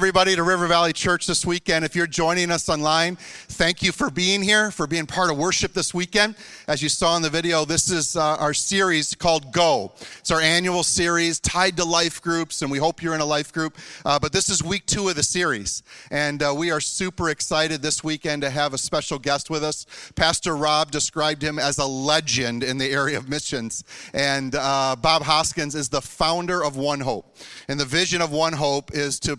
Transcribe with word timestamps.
Everybody 0.00 0.34
to 0.34 0.42
River 0.42 0.66
Valley 0.66 0.94
Church 0.94 1.26
this 1.26 1.44
weekend. 1.44 1.84
If 1.84 1.94
you're 1.94 2.06
joining 2.06 2.50
us 2.50 2.70
online, 2.70 3.16
thank 3.16 3.82
you 3.82 3.92
for 3.92 4.08
being 4.08 4.40
here, 4.40 4.70
for 4.70 4.86
being 4.86 5.04
part 5.04 5.30
of 5.30 5.36
worship 5.36 5.74
this 5.74 5.92
weekend. 5.92 6.36
As 6.66 6.82
you 6.82 6.88
saw 6.88 7.16
in 7.16 7.22
the 7.22 7.28
video, 7.28 7.66
this 7.66 7.90
is 7.90 8.16
uh, 8.16 8.36
our 8.36 8.54
series 8.54 9.14
called 9.14 9.52
Go. 9.52 9.92
It's 10.20 10.30
our 10.30 10.40
annual 10.40 10.84
series 10.84 11.38
tied 11.38 11.76
to 11.76 11.84
life 11.84 12.22
groups, 12.22 12.62
and 12.62 12.70
we 12.70 12.78
hope 12.78 13.02
you're 13.02 13.14
in 13.14 13.20
a 13.20 13.26
life 13.26 13.52
group. 13.52 13.76
Uh, 14.06 14.18
but 14.18 14.32
this 14.32 14.48
is 14.48 14.62
week 14.62 14.86
two 14.86 15.06
of 15.10 15.16
the 15.16 15.22
series, 15.22 15.82
and 16.10 16.42
uh, 16.42 16.54
we 16.56 16.70
are 16.70 16.80
super 16.80 17.28
excited 17.28 17.82
this 17.82 18.02
weekend 18.02 18.40
to 18.40 18.48
have 18.48 18.72
a 18.72 18.78
special 18.78 19.18
guest 19.18 19.50
with 19.50 19.62
us. 19.62 19.84
Pastor 20.16 20.56
Rob 20.56 20.90
described 20.90 21.42
him 21.42 21.58
as 21.58 21.76
a 21.76 21.84
legend 21.84 22.62
in 22.62 22.78
the 22.78 22.90
area 22.90 23.18
of 23.18 23.28
missions, 23.28 23.84
and 24.14 24.54
uh, 24.54 24.96
Bob 24.98 25.24
Hoskins 25.24 25.74
is 25.74 25.90
the 25.90 26.00
founder 26.00 26.64
of 26.64 26.78
One 26.78 27.00
Hope. 27.00 27.36
And 27.68 27.78
the 27.78 27.84
vision 27.84 28.22
of 28.22 28.32
One 28.32 28.54
Hope 28.54 28.94
is 28.94 29.20
to 29.20 29.38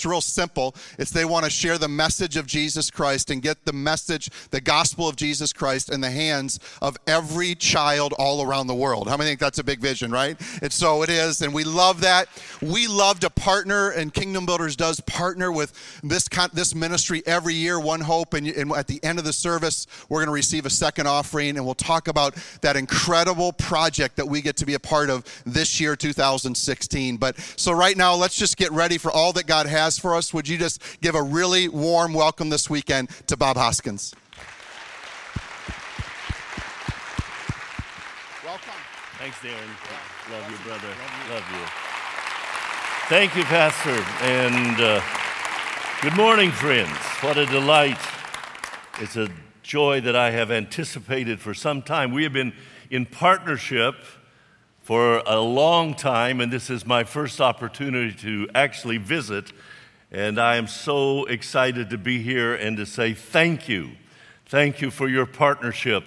it's 0.00 0.06
real 0.06 0.20
simple. 0.22 0.74
It's 0.98 1.10
they 1.10 1.26
want 1.26 1.44
to 1.44 1.50
share 1.50 1.76
the 1.76 1.86
message 1.88 2.36
of 2.38 2.46
Jesus 2.46 2.90
Christ 2.90 3.30
and 3.30 3.42
get 3.42 3.66
the 3.66 3.72
message, 3.74 4.30
the 4.50 4.60
gospel 4.60 5.06
of 5.06 5.16
Jesus 5.16 5.52
Christ 5.52 5.92
in 5.92 6.00
the 6.00 6.10
hands 6.10 6.58
of 6.80 6.96
every 7.06 7.54
child 7.54 8.14
all 8.18 8.42
around 8.42 8.66
the 8.66 8.74
world. 8.74 9.08
How 9.08 9.18
many 9.18 9.28
think 9.28 9.40
that's 9.40 9.58
a 9.58 9.64
big 9.64 9.78
vision, 9.78 10.10
right? 10.10 10.40
And 10.62 10.72
so 10.72 11.02
it 11.02 11.10
is, 11.10 11.42
and 11.42 11.52
we 11.52 11.64
love 11.64 12.00
that. 12.00 12.28
We 12.62 12.86
love 12.86 13.20
to 13.20 13.28
partner, 13.28 13.90
and 13.90 14.12
Kingdom 14.12 14.46
Builders 14.46 14.74
does 14.74 15.00
partner 15.00 15.52
with 15.52 15.74
this 16.02 16.30
this 16.54 16.74
ministry 16.74 17.22
every 17.26 17.54
year, 17.54 17.78
One 17.78 18.00
Hope, 18.00 18.32
and, 18.32 18.46
and 18.46 18.72
at 18.72 18.86
the 18.86 19.04
end 19.04 19.18
of 19.18 19.26
the 19.26 19.34
service, 19.34 19.86
we're 20.08 20.20
going 20.20 20.28
to 20.28 20.32
receive 20.32 20.64
a 20.64 20.70
second 20.70 21.08
offering, 21.08 21.58
and 21.58 21.66
we'll 21.66 21.74
talk 21.74 22.08
about 22.08 22.34
that 22.62 22.74
incredible 22.74 23.52
project 23.52 24.16
that 24.16 24.26
we 24.26 24.40
get 24.40 24.56
to 24.56 24.64
be 24.64 24.72
a 24.72 24.80
part 24.80 25.10
of 25.10 25.24
this 25.44 25.78
year, 25.78 25.94
2016. 25.94 27.18
But 27.18 27.38
so 27.56 27.72
right 27.72 27.98
now, 27.98 28.14
let's 28.14 28.36
just 28.36 28.56
get 28.56 28.72
ready 28.72 28.96
for 28.96 29.10
all 29.10 29.34
that 29.34 29.46
God 29.46 29.60
God 29.60 29.66
has 29.90 29.98
for 29.98 30.14
us. 30.14 30.32
Would 30.32 30.46
you 30.46 30.56
just 30.56 31.00
give 31.00 31.16
a 31.16 31.22
really 31.22 31.68
warm 31.68 32.14
welcome 32.14 32.48
this 32.48 32.70
weekend 32.70 33.10
to 33.26 33.36
Bob 33.36 33.56
Hoskins? 33.56 34.14
Welcome. 38.44 38.70
Thanks, 39.18 39.36
Darren. 39.38 40.30
Love 40.30 40.48
you, 40.48 40.56
brother. 40.58 40.86
Love 41.28 41.44
you. 41.50 41.66
Thank 43.08 43.34
you, 43.34 43.42
Pastor. 43.42 44.00
And 44.22 44.80
uh, 44.80 45.02
good 46.02 46.16
morning, 46.16 46.52
friends. 46.52 46.96
What 47.20 47.36
a 47.36 47.46
delight. 47.46 47.98
It's 49.00 49.16
a 49.16 49.28
joy 49.64 50.00
that 50.02 50.14
I 50.14 50.30
have 50.30 50.52
anticipated 50.52 51.40
for 51.40 51.52
some 51.52 51.82
time. 51.82 52.12
We 52.12 52.22
have 52.22 52.32
been 52.32 52.52
in 52.90 53.06
partnership 53.06 53.96
for 54.82 55.24
a 55.26 55.40
long 55.40 55.94
time, 55.94 56.40
and 56.40 56.52
this 56.52 56.70
is 56.70 56.86
my 56.86 57.02
first 57.02 57.40
opportunity 57.40 58.12
to 58.12 58.48
actually 58.54 58.98
visit. 58.98 59.52
And 60.12 60.40
I 60.40 60.56
am 60.56 60.66
so 60.66 61.24
excited 61.26 61.90
to 61.90 61.98
be 61.98 62.20
here 62.20 62.52
and 62.52 62.76
to 62.78 62.84
say 62.84 63.14
thank 63.14 63.68
you. 63.68 63.92
Thank 64.46 64.80
you 64.80 64.90
for 64.90 65.08
your 65.08 65.24
partnership 65.24 66.02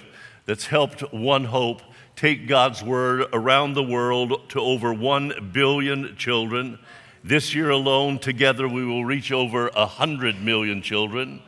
that's 0.46 0.66
helped 0.66 1.14
One 1.14 1.46
Hope 1.46 1.81
take 2.18 2.46
God's 2.46 2.84
Word 2.84 3.28
around 3.31 3.75
the 3.75 3.84
world 3.84 4.50
to 4.50 4.59
over 4.59 4.94
1 4.94 5.52
billion 5.53 6.18
children. 6.18 6.80
This 7.24 7.56
year 7.56 7.69
alone, 7.69 8.19
together, 8.19 8.68
we 8.68 8.86
will 8.86 9.06
reach 9.06 9.31
over 9.31 9.69
100 9.74 10.42
million 10.44 10.81
children. 10.81 11.42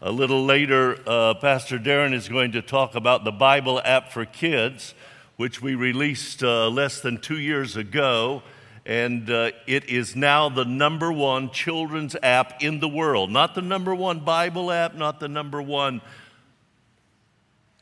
A 0.00 0.10
little 0.10 0.46
later, 0.46 0.98
uh, 1.06 1.34
Pastor 1.34 1.78
Darren 1.78 2.14
is 2.14 2.26
going 2.26 2.52
to 2.52 2.62
talk 2.62 2.94
about 2.94 3.24
the 3.24 3.32
Bible 3.32 3.82
app 3.84 4.12
for 4.12 4.24
kids 4.24 4.94
which 5.36 5.60
we 5.60 5.74
released 5.74 6.42
uh, 6.42 6.68
less 6.68 7.00
than 7.00 7.20
two 7.20 7.38
years 7.38 7.76
ago. 7.76 8.42
And 8.88 9.28
uh, 9.28 9.50
it 9.66 9.90
is 9.90 10.16
now 10.16 10.48
the 10.48 10.64
number 10.64 11.12
one 11.12 11.50
children's 11.50 12.16
app 12.22 12.62
in 12.62 12.80
the 12.80 12.88
world. 12.88 13.30
Not 13.30 13.54
the 13.54 13.60
number 13.60 13.94
one 13.94 14.20
Bible 14.20 14.72
app, 14.72 14.94
not 14.94 15.20
the 15.20 15.28
number 15.28 15.60
one 15.60 16.00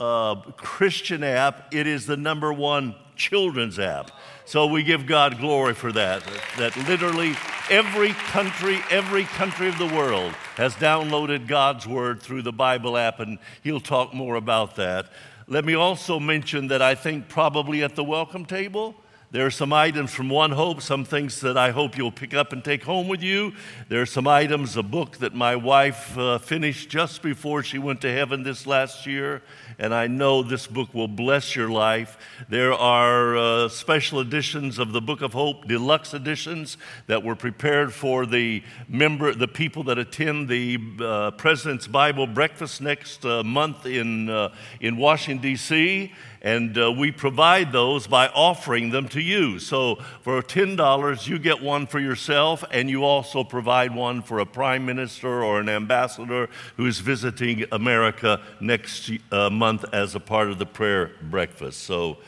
uh, 0.01 0.35
Christian 0.57 1.23
app. 1.23 1.73
It 1.73 1.87
is 1.87 2.07
the 2.07 2.17
number 2.17 2.53
one 2.53 2.97
children's 3.15 3.79
app. 3.79 4.11
So 4.47 4.67
we 4.67 4.83
give 4.83 5.07
God 5.07 5.39
glory 5.39 5.75
for 5.75 5.93
that. 5.93 6.25
That 6.59 6.77
literally 6.89 7.37
every 7.71 8.11
country, 8.11 8.81
every 8.91 9.25
country 9.25 9.69
of 9.69 9.79
the 9.79 9.87
world 9.87 10.33
has 10.57 10.75
downloaded 10.75 11.47
God's 11.47 11.87
Word 11.87 12.21
through 12.21 12.43
the 12.43 12.53
Bible 12.53 12.97
app, 12.97 13.21
and 13.21 13.39
he'll 13.63 13.81
talk 13.81 14.13
more 14.13 14.35
about 14.35 14.75
that. 14.75 15.07
Let 15.47 15.65
me 15.65 15.75
also 15.75 16.19
mention 16.19 16.67
that 16.69 16.83
I 16.83 16.97
think 16.97 17.29
probably 17.29 17.85
at 17.85 17.95
the 17.95 18.03
welcome 18.03 18.45
table, 18.45 18.97
there 19.33 19.45
are 19.45 19.51
some 19.51 19.73
items 19.73 20.13
from 20.13 20.29
One 20.29 20.53
Hope, 20.53 20.81
some 20.81 21.05
things 21.05 21.41
that 21.41 21.57
I 21.57 21.73
hope 21.73 21.99
you'll 21.99 22.13
pick 22.13 22.33
up 22.33 22.53
and 22.53 22.63
take 22.63 22.85
home 22.85 23.09
with 23.09 23.23
you. 23.23 23.55
There 23.89 24.01
are 24.01 24.07
some 24.07 24.29
items, 24.29 24.77
a 24.77 24.85
book 24.85 25.17
that 25.19 25.35
my 25.35 25.57
wife 25.57 26.17
uh, 26.17 26.39
finished 26.39 26.89
just 26.89 27.23
before 27.23 27.65
she 27.65 27.79
went 27.79 28.01
to 28.03 28.13
heaven 28.13 28.45
this 28.45 28.69
last 28.69 29.05
year, 29.05 29.43
and 29.79 29.95
I 29.95 30.07
know 30.07 30.43
this 30.43 30.67
book 30.67 30.93
will 30.95 31.09
bless 31.09 31.55
your 31.55 31.69
life. 31.69 32.17
There 32.49 32.73
are 32.73 33.37
uh, 33.37 33.69
special 33.69 34.21
editions 34.21 34.79
of 34.79 34.93
the 34.93 35.01
Book 35.01 35.21
of 35.21 35.33
Hope, 35.33 35.67
deluxe 35.67 36.15
editions 36.15 36.79
that 37.07 37.23
were 37.23 37.37
prepared 37.37 37.93
for 37.93 38.25
the 38.25 38.63
member, 38.89 39.35
the 39.35 39.49
people 39.49 39.85
that 39.85 39.99
attend 39.99 40.49
the 40.49 40.79
uh, 41.01 41.31
President's 41.33 41.87
Bible 41.87 42.27
breakfast 42.27 42.81
next 42.81 43.25
uh, 43.27 43.43
month 43.43 43.85
in 43.87 44.31
uh, 44.31 44.55
in 44.81 44.97
Washington 44.97 45.43
D.C. 45.43 46.13
And 46.43 46.79
uh, 46.79 46.93
we 46.93 47.11
provide 47.11 47.73
those 47.73 48.07
by 48.07 48.29
offering 48.29 48.91
them 48.91 49.09
to 49.09 49.21
you. 49.21 49.59
So 49.59 49.97
for 50.23 50.41
$10, 50.43 51.27
you 51.27 51.41
get 51.41 51.61
one 51.61 51.89
for 51.89 51.99
yourself, 51.99 52.63
and 52.71 52.89
you 52.89 53.03
also 53.03 53.43
provide 53.43 53.93
one 53.93 54.23
for 54.23 54.39
a 54.39 54.47
prime 54.47 54.87
minister 54.87 55.43
or 55.43 55.59
an 55.59 55.69
ambassador 55.69 56.49
who 56.77 56.87
is 56.87 57.01
visiting 57.01 57.65
America 57.73 58.41
next 58.61 59.11
uh, 59.33 59.51
month 59.67 59.85
as 59.93 60.15
a 60.15 60.21
part 60.21 60.49
of 60.49 60.61
the 60.61 60.65
prayer 60.65 61.11
breakfast. 61.21 61.83
So 61.83 62.19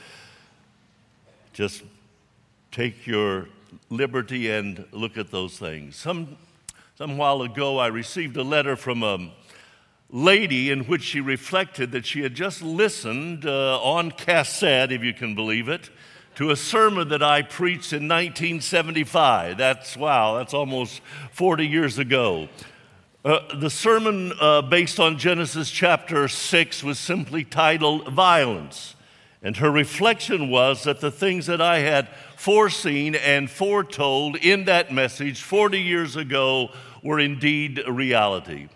just 1.53 1.85
take 2.73 3.07
your 3.07 3.47
liberty 3.91 4.51
and 4.51 4.85
look 4.91 5.17
at 5.17 5.31
those 5.31 5.57
things. 5.57 5.95
Some, 5.95 6.37
some 6.97 7.17
while 7.17 7.43
ago, 7.43 7.79
I 7.79 7.87
received 7.87 8.37
a 8.37 8.43
letter 8.43 8.75
from 8.75 9.05
a 9.05 9.31
lady 10.11 10.69
in 10.73 10.81
which 10.87 11.05
she 11.05 11.21
reflected 11.21 11.93
that 11.93 12.05
she 12.05 12.23
had 12.23 12.35
just 12.35 12.61
listened 12.61 13.47
uh, 13.47 13.81
on 13.83 14.11
cassette, 14.11 14.91
if 14.91 15.05
you 15.05 15.15
can 15.15 15.37
believe 15.37 15.69
it, 15.69 15.91
to 16.35 16.51
a 16.51 16.57
sermon 16.57 17.09
that 17.11 17.23
I 17.23 17.43
preached 17.43 17.93
in 17.93 18.09
1975. 18.09 19.57
That's 19.57 19.97
wow, 19.97 20.39
that's 20.39 20.55
almost 20.55 21.03
40 21.31 21.69
years 21.69 21.99
ago. 21.99 22.49
Uh, 23.25 23.41
the 23.57 23.69
sermon 23.69 24.33
uh, 24.41 24.63
based 24.63 25.01
on 25.01 25.19
Genesis 25.19 25.73
chapter 25.73 26.29
6 26.29 26.85
was 26.85 27.01
simply 27.01 27.43
titled 27.43 28.07
Violence. 28.13 28.95
And 29.43 29.57
her 29.57 29.73
reflection 29.73 30.51
was 30.51 30.85
that 30.85 31.01
the 31.01 31.11
things 31.11 31.47
that 31.47 31.61
I 31.61 31.81
had 31.81 32.09
foreseen 32.37 33.17
and 33.17 33.51
foretold 33.51 34.37
in 34.37 34.67
that 34.67 34.93
message 34.93 35.43
40 35.43 35.81
years 35.81 36.15
ago 36.15 36.71
were 37.03 37.19
indeed 37.19 37.83
a 37.85 37.91
reality. 37.91 38.69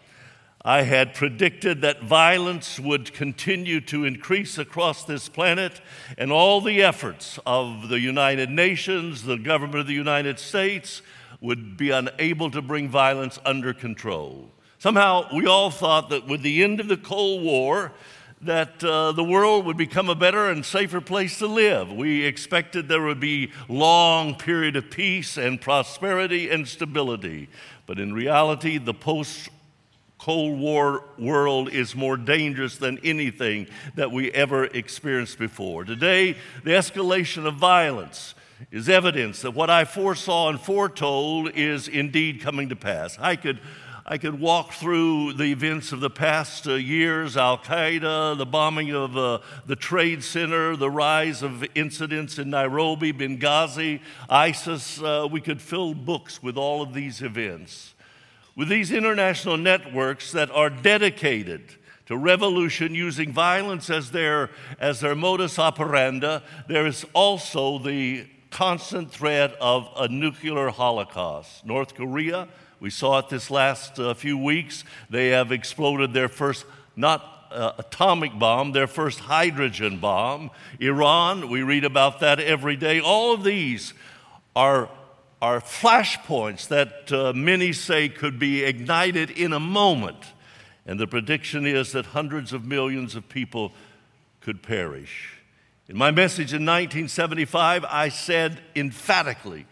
I 0.64 0.82
had 0.82 1.14
predicted 1.14 1.80
that 1.82 2.02
violence 2.02 2.80
would 2.80 3.12
continue 3.12 3.80
to 3.82 4.04
increase 4.04 4.58
across 4.58 5.04
this 5.04 5.28
planet, 5.28 5.80
and 6.18 6.32
all 6.32 6.60
the 6.60 6.82
efforts 6.82 7.38
of 7.46 7.88
the 7.88 8.00
United 8.00 8.50
Nations, 8.50 9.22
the 9.22 9.38
government 9.38 9.80
of 9.80 9.86
the 9.86 9.94
United 9.94 10.40
States, 10.40 11.00
would 11.42 11.76
be 11.76 11.90
unable 11.90 12.50
to 12.50 12.62
bring 12.62 12.88
violence 12.88 13.38
under 13.44 13.74
control. 13.74 14.48
Somehow, 14.78 15.26
we 15.34 15.46
all 15.46 15.70
thought 15.70 16.08
that 16.10 16.26
with 16.26 16.42
the 16.42 16.62
end 16.62 16.80
of 16.80 16.88
the 16.88 16.96
Cold 16.96 17.42
War, 17.42 17.92
that 18.40 18.82
uh, 18.82 19.12
the 19.12 19.22
world 19.22 19.66
would 19.66 19.76
become 19.76 20.08
a 20.08 20.14
better 20.14 20.48
and 20.48 20.64
safer 20.64 21.00
place 21.00 21.38
to 21.38 21.46
live. 21.46 21.92
We 21.92 22.24
expected 22.24 22.88
there 22.88 23.02
would 23.02 23.20
be 23.20 23.52
long 23.68 24.34
period 24.34 24.74
of 24.74 24.90
peace 24.90 25.36
and 25.36 25.60
prosperity 25.60 26.50
and 26.50 26.66
stability. 26.66 27.48
But 27.86 28.00
in 28.00 28.12
reality, 28.12 28.78
the 28.78 28.94
post 28.94 29.48
Cold 30.18 30.58
War 30.60 31.02
world 31.18 31.68
is 31.72 31.96
more 31.96 32.16
dangerous 32.16 32.76
than 32.76 32.98
anything 33.02 33.66
that 33.96 34.12
we 34.12 34.30
ever 34.30 34.66
experienced 34.66 35.36
before. 35.36 35.84
Today, 35.84 36.36
the 36.62 36.70
escalation 36.70 37.44
of 37.44 37.56
violence 37.56 38.36
is 38.70 38.88
evidence 38.88 39.42
that 39.42 39.52
what 39.52 39.70
I 39.70 39.84
foresaw 39.84 40.48
and 40.48 40.60
foretold 40.60 41.50
is 41.54 41.88
indeed 41.88 42.40
coming 42.40 42.68
to 42.68 42.76
pass. 42.76 43.18
I 43.18 43.36
could 43.36 43.60
I 44.04 44.18
could 44.18 44.40
walk 44.40 44.72
through 44.72 45.34
the 45.34 45.52
events 45.52 45.92
of 45.92 46.00
the 46.00 46.10
past 46.10 46.66
uh, 46.66 46.74
years 46.74 47.36
Al 47.36 47.56
Qaeda, 47.56 48.36
the 48.36 48.44
bombing 48.44 48.90
of 48.90 49.16
uh, 49.16 49.38
the 49.66 49.76
Trade 49.76 50.24
Center, 50.24 50.74
the 50.74 50.90
rise 50.90 51.40
of 51.42 51.64
incidents 51.76 52.36
in 52.36 52.50
Nairobi, 52.50 53.12
Benghazi, 53.12 54.00
ISIS. 54.28 55.00
Uh, 55.00 55.28
we 55.30 55.40
could 55.40 55.62
fill 55.62 55.94
books 55.94 56.42
with 56.42 56.56
all 56.56 56.82
of 56.82 56.94
these 56.94 57.22
events. 57.22 57.94
With 58.56 58.68
these 58.68 58.90
international 58.90 59.56
networks 59.56 60.32
that 60.32 60.50
are 60.50 60.68
dedicated 60.68 61.76
to 62.06 62.16
revolution 62.16 62.96
using 62.96 63.32
violence 63.32 63.88
as 63.88 64.10
their, 64.10 64.50
as 64.80 64.98
their 64.98 65.14
modus 65.14 65.60
operandi, 65.60 66.40
there 66.66 66.86
is 66.86 67.06
also 67.14 67.78
the 67.78 68.26
constant 68.52 69.10
threat 69.10 69.56
of 69.60 69.88
a 69.96 70.06
nuclear 70.06 70.68
holocaust. 70.68 71.66
North 71.66 71.94
Korea 71.94 72.48
we 72.82 72.90
saw 72.90 73.20
it 73.20 73.28
this 73.28 73.48
last 73.48 74.00
uh, 74.00 74.12
few 74.12 74.36
weeks. 74.36 74.82
They 75.08 75.28
have 75.28 75.52
exploded 75.52 76.12
their 76.12 76.28
first, 76.28 76.64
not 76.96 77.46
uh, 77.52 77.74
atomic 77.78 78.36
bomb, 78.36 78.72
their 78.72 78.88
first 78.88 79.20
hydrogen 79.20 79.98
bomb. 79.98 80.50
Iran, 80.80 81.48
we 81.48 81.62
read 81.62 81.84
about 81.84 82.18
that 82.18 82.40
every 82.40 82.74
day. 82.74 82.98
All 82.98 83.32
of 83.32 83.44
these 83.44 83.94
are, 84.56 84.88
are 85.40 85.60
flashpoints 85.60 86.66
that 86.68 87.12
uh, 87.12 87.32
many 87.32 87.72
say 87.72 88.08
could 88.08 88.40
be 88.40 88.64
ignited 88.64 89.30
in 89.30 89.52
a 89.52 89.60
moment. 89.60 90.32
And 90.84 90.98
the 90.98 91.06
prediction 91.06 91.66
is 91.66 91.92
that 91.92 92.06
hundreds 92.06 92.52
of 92.52 92.64
millions 92.64 93.14
of 93.14 93.28
people 93.28 93.72
could 94.40 94.60
perish. 94.60 95.38
In 95.88 95.98
my 95.98 96.12
message 96.12 96.52
in 96.52 96.64
1975, 96.64 97.84
I 97.84 98.08
said 98.08 98.60
emphatically 98.76 99.66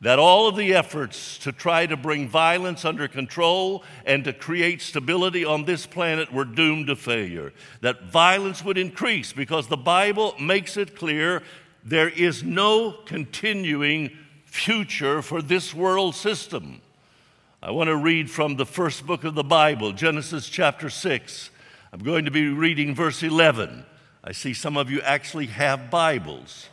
that 0.00 0.18
all 0.18 0.48
of 0.48 0.56
the 0.56 0.74
efforts 0.74 1.38
to 1.38 1.52
try 1.52 1.86
to 1.86 1.96
bring 1.96 2.28
violence 2.28 2.84
under 2.84 3.06
control 3.06 3.84
and 4.04 4.24
to 4.24 4.32
create 4.32 4.82
stability 4.82 5.44
on 5.44 5.64
this 5.64 5.86
planet 5.86 6.32
were 6.32 6.44
doomed 6.44 6.88
to 6.88 6.96
failure. 6.96 7.52
That 7.82 8.02
violence 8.02 8.64
would 8.64 8.76
increase 8.76 9.32
because 9.32 9.68
the 9.68 9.76
Bible 9.76 10.34
makes 10.40 10.76
it 10.76 10.96
clear 10.96 11.42
there 11.84 12.08
is 12.08 12.42
no 12.42 12.90
continuing 12.90 14.10
future 14.46 15.22
for 15.22 15.40
this 15.40 15.72
world 15.72 16.16
system. 16.16 16.80
I 17.62 17.70
want 17.70 17.88
to 17.88 17.96
read 17.96 18.28
from 18.28 18.56
the 18.56 18.66
first 18.66 19.06
book 19.06 19.22
of 19.22 19.36
the 19.36 19.44
Bible, 19.44 19.92
Genesis 19.92 20.48
chapter 20.48 20.90
6. 20.90 21.50
I'm 21.92 22.00
going 22.00 22.24
to 22.24 22.32
be 22.32 22.48
reading 22.48 22.92
verse 22.94 23.22
11. 23.22 23.86
I 24.26 24.32
see 24.32 24.54
some 24.54 24.78
of 24.78 24.90
you 24.90 25.02
actually 25.02 25.48
have 25.48 25.90
Bibles. 25.90 26.70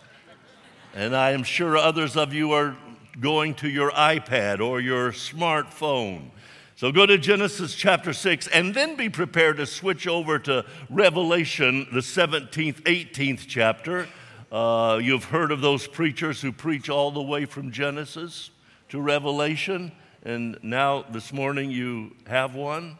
And 0.95 1.13
I 1.13 1.31
am 1.31 1.43
sure 1.43 1.75
others 1.75 2.15
of 2.15 2.33
you 2.33 2.53
are 2.53 2.77
going 3.19 3.55
to 3.55 3.69
your 3.69 3.91
iPad 3.91 4.61
or 4.61 4.79
your 4.79 5.11
smartphone. 5.11 6.29
So 6.77 6.93
go 6.93 7.05
to 7.05 7.17
Genesis 7.17 7.75
chapter 7.75 8.13
6 8.13 8.47
and 8.47 8.73
then 8.73 8.95
be 8.95 9.09
prepared 9.09 9.57
to 9.57 9.65
switch 9.65 10.07
over 10.07 10.39
to 10.39 10.65
Revelation, 10.89 11.87
the 11.91 11.99
17th, 11.99 12.83
18th 12.83 13.43
chapter. 13.49 14.07
Uh, 14.49 15.01
you've 15.03 15.25
heard 15.25 15.51
of 15.51 15.59
those 15.59 15.87
preachers 15.87 16.41
who 16.41 16.53
preach 16.53 16.89
all 16.89 17.11
the 17.11 17.21
way 17.21 17.43
from 17.43 17.69
Genesis 17.69 18.51
to 18.87 19.01
Revelation, 19.01 19.91
and 20.23 20.57
now 20.63 21.03
this 21.11 21.33
morning 21.33 21.69
you 21.69 22.15
have 22.27 22.55
one. 22.55 22.97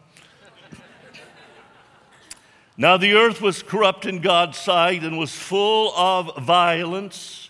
Now 2.77 2.97
the 2.97 3.13
earth 3.13 3.41
was 3.41 3.63
corrupt 3.63 4.06
in 4.06 4.21
God's 4.21 4.57
sight 4.57 5.03
and 5.03 5.18
was 5.18 5.33
full 5.33 5.94
of 5.95 6.44
violence. 6.44 7.50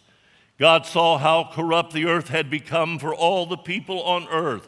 God 0.58 0.86
saw 0.86 1.18
how 1.18 1.50
corrupt 1.52 1.94
the 1.94 2.06
earth 2.06 2.30
had 2.30 2.50
become, 2.50 3.00
for 3.00 3.16
all 3.16 3.46
the 3.46 3.58
people 3.58 4.04
on 4.04 4.28
earth 4.28 4.68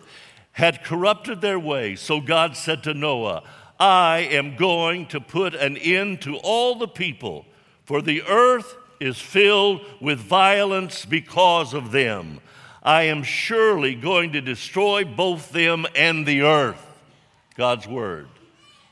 had 0.53 0.83
corrupted 0.83 1.41
their 1.41 1.59
way. 1.59 1.95
So 1.95 2.21
God 2.21 2.55
said 2.55 2.83
to 2.83 2.93
Noah, 2.93 3.43
I 3.79 4.19
am 4.31 4.55
going 4.55 5.07
to 5.07 5.19
put 5.19 5.53
an 5.53 5.77
end 5.77 6.21
to 6.21 6.37
all 6.37 6.75
the 6.75 6.87
people, 6.87 7.45
for 7.85 8.01
the 8.01 8.23
earth 8.23 8.75
is 8.99 9.19
filled 9.19 9.81
with 9.99 10.19
violence 10.19 11.05
because 11.05 11.73
of 11.73 11.91
them. 11.91 12.39
I 12.81 13.03
am 13.03 13.23
surely 13.23 13.95
going 13.95 14.33
to 14.33 14.41
destroy 14.41 15.03
both 15.03 15.51
them 15.51 15.85
and 15.95 16.25
the 16.25 16.41
earth. 16.41 16.85
God's 17.55 17.87
word. 17.87 18.27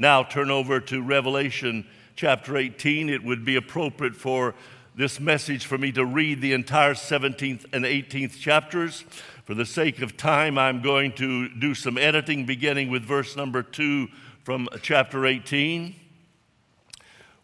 Now 0.02 0.24
turn 0.24 0.50
over 0.50 0.80
to 0.80 1.04
Revelation 1.04 1.86
chapter 2.16 2.58
18. 2.58 3.08
It 3.08 3.24
would 3.24 3.46
be 3.46 3.56
appropriate 3.56 4.16
for 4.16 4.56
this 4.96 5.20
message 5.20 5.68
for 5.68 5.78
me 5.78 5.92
to 5.92 6.04
read 6.04 6.42
the 6.42 6.54
entire 6.54 6.96
17th 6.96 7.66
and 7.72 7.86
18th 7.86 8.40
chapters. 8.40 9.02
For 9.46 9.54
the 9.54 9.64
sake 9.64 10.02
of 10.02 10.18
time, 10.18 10.58
I'm 10.58 10.82
going 10.82 11.12
to 11.18 11.50
do 11.50 11.76
some 11.76 12.00
editing 12.00 12.48
beginning 12.48 12.90
with 12.90 13.04
verse 13.04 13.36
number 13.36 13.62
2 13.62 14.08
from 14.44 14.68
chapter 14.82 15.28
18. 15.28 15.94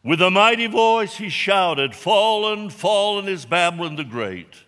With 0.03 0.19
a 0.19 0.31
mighty 0.31 0.65
voice 0.65 1.17
he 1.17 1.29
shouted, 1.29 1.93
Fallen, 1.93 2.71
fallen 2.71 3.27
is 3.27 3.45
Babylon 3.45 3.97
the 3.97 4.03
Great. 4.03 4.63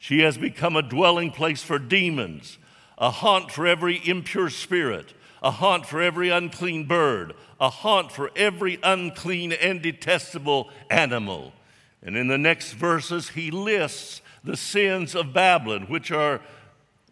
She 0.00 0.22
has 0.22 0.36
become 0.36 0.74
a 0.74 0.82
dwelling 0.82 1.30
place 1.30 1.62
for 1.62 1.78
demons, 1.78 2.58
a 2.98 3.12
haunt 3.12 3.52
for 3.52 3.64
every 3.64 4.00
impure 4.04 4.50
spirit, 4.50 5.14
a 5.42 5.50
haunt 5.50 5.86
for 5.86 6.00
every 6.00 6.30
unclean 6.30 6.84
bird, 6.84 7.34
a 7.60 7.70
haunt 7.70 8.12
for 8.12 8.30
every 8.36 8.78
unclean 8.82 9.52
and 9.52 9.82
detestable 9.82 10.70
animal. 10.90 11.52
And 12.02 12.16
in 12.16 12.28
the 12.28 12.38
next 12.38 12.72
verses, 12.72 13.30
he 13.30 13.50
lists 13.50 14.22
the 14.44 14.56
sins 14.56 15.14
of 15.14 15.32
Babylon, 15.32 15.86
which 15.88 16.10
are 16.10 16.40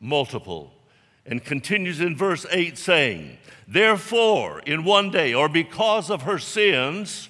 multiple, 0.01 0.73
and 1.25 1.45
continues 1.45 2.01
in 2.01 2.17
verse 2.17 2.47
8 2.51 2.79
saying, 2.79 3.39
Therefore, 3.67 4.61
in 4.61 4.85
one 4.85 5.11
day, 5.11 5.35
or 5.35 5.49
because 5.49 6.11
of 6.11 6.23
her 6.23 6.39
sins, 6.39 7.29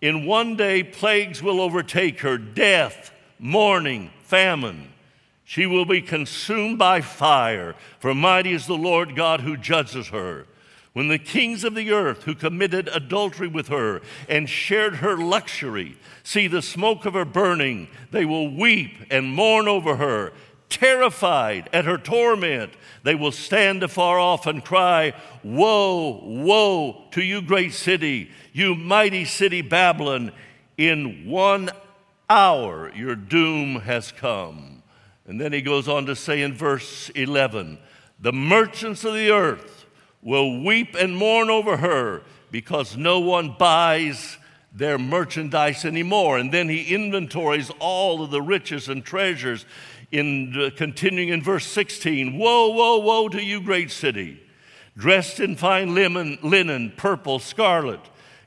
in 0.00 0.26
one 0.26 0.56
day 0.56 0.82
plagues 0.82 1.42
will 1.42 1.60
overtake 1.60 2.20
her 2.20 2.36
death, 2.36 3.10
mourning, 3.38 4.10
famine. 4.22 4.92
She 5.48 5.64
will 5.64 5.84
be 5.84 6.02
consumed 6.02 6.76
by 6.76 7.00
fire, 7.00 7.76
for 8.00 8.12
mighty 8.16 8.52
is 8.52 8.66
the 8.66 8.76
Lord 8.76 9.14
God 9.14 9.42
who 9.42 9.56
judges 9.56 10.08
her. 10.08 10.44
When 10.92 11.06
the 11.06 11.20
kings 11.20 11.62
of 11.62 11.76
the 11.76 11.92
earth 11.92 12.24
who 12.24 12.34
committed 12.34 12.88
adultery 12.92 13.46
with 13.46 13.68
her 13.68 14.02
and 14.28 14.50
shared 14.50 14.96
her 14.96 15.16
luxury 15.16 15.98
see 16.24 16.48
the 16.48 16.62
smoke 16.62 17.06
of 17.06 17.14
her 17.14 17.24
burning, 17.24 17.86
they 18.10 18.24
will 18.24 18.52
weep 18.52 18.96
and 19.08 19.32
mourn 19.32 19.68
over 19.68 19.94
her. 19.94 20.32
Terrified 20.68 21.70
at 21.72 21.84
her 21.84 21.96
torment, 21.96 22.72
they 23.04 23.14
will 23.14 23.30
stand 23.30 23.84
afar 23.84 24.18
off 24.18 24.48
and 24.48 24.64
cry, 24.64 25.12
Woe, 25.44 26.22
woe 26.24 27.04
to 27.12 27.22
you, 27.22 27.40
great 27.40 27.72
city, 27.72 28.32
you 28.52 28.74
mighty 28.74 29.24
city 29.24 29.62
Babylon. 29.62 30.32
In 30.76 31.30
one 31.30 31.70
hour 32.28 32.92
your 32.96 33.14
doom 33.14 33.82
has 33.82 34.10
come. 34.10 34.75
And 35.26 35.40
then 35.40 35.52
he 35.52 35.60
goes 35.60 35.88
on 35.88 36.06
to 36.06 36.16
say 36.16 36.42
in 36.42 36.54
verse 36.54 37.10
11, 37.10 37.78
The 38.20 38.32
merchants 38.32 39.04
of 39.04 39.14
the 39.14 39.30
earth 39.30 39.86
will 40.22 40.62
weep 40.62 40.94
and 40.94 41.16
mourn 41.16 41.50
over 41.50 41.78
her 41.78 42.22
because 42.50 42.96
no 42.96 43.20
one 43.20 43.56
buys 43.58 44.38
their 44.72 44.98
merchandise 44.98 45.84
anymore. 45.84 46.38
And 46.38 46.52
then 46.52 46.68
he 46.68 46.94
inventories 46.94 47.70
all 47.80 48.22
of 48.22 48.30
the 48.30 48.42
riches 48.42 48.88
and 48.88 49.04
treasures 49.04 49.64
in 50.12 50.54
uh, 50.56 50.70
continuing 50.76 51.30
in 51.30 51.42
verse 51.42 51.66
16 51.66 52.38
Woe, 52.38 52.70
woe, 52.70 52.98
woe 52.98 53.28
to 53.28 53.42
you, 53.42 53.60
great 53.60 53.90
city, 53.90 54.40
dressed 54.96 55.40
in 55.40 55.56
fine 55.56 55.94
linen, 55.94 56.38
linen, 56.42 56.92
purple, 56.96 57.38
scarlet, 57.38 58.00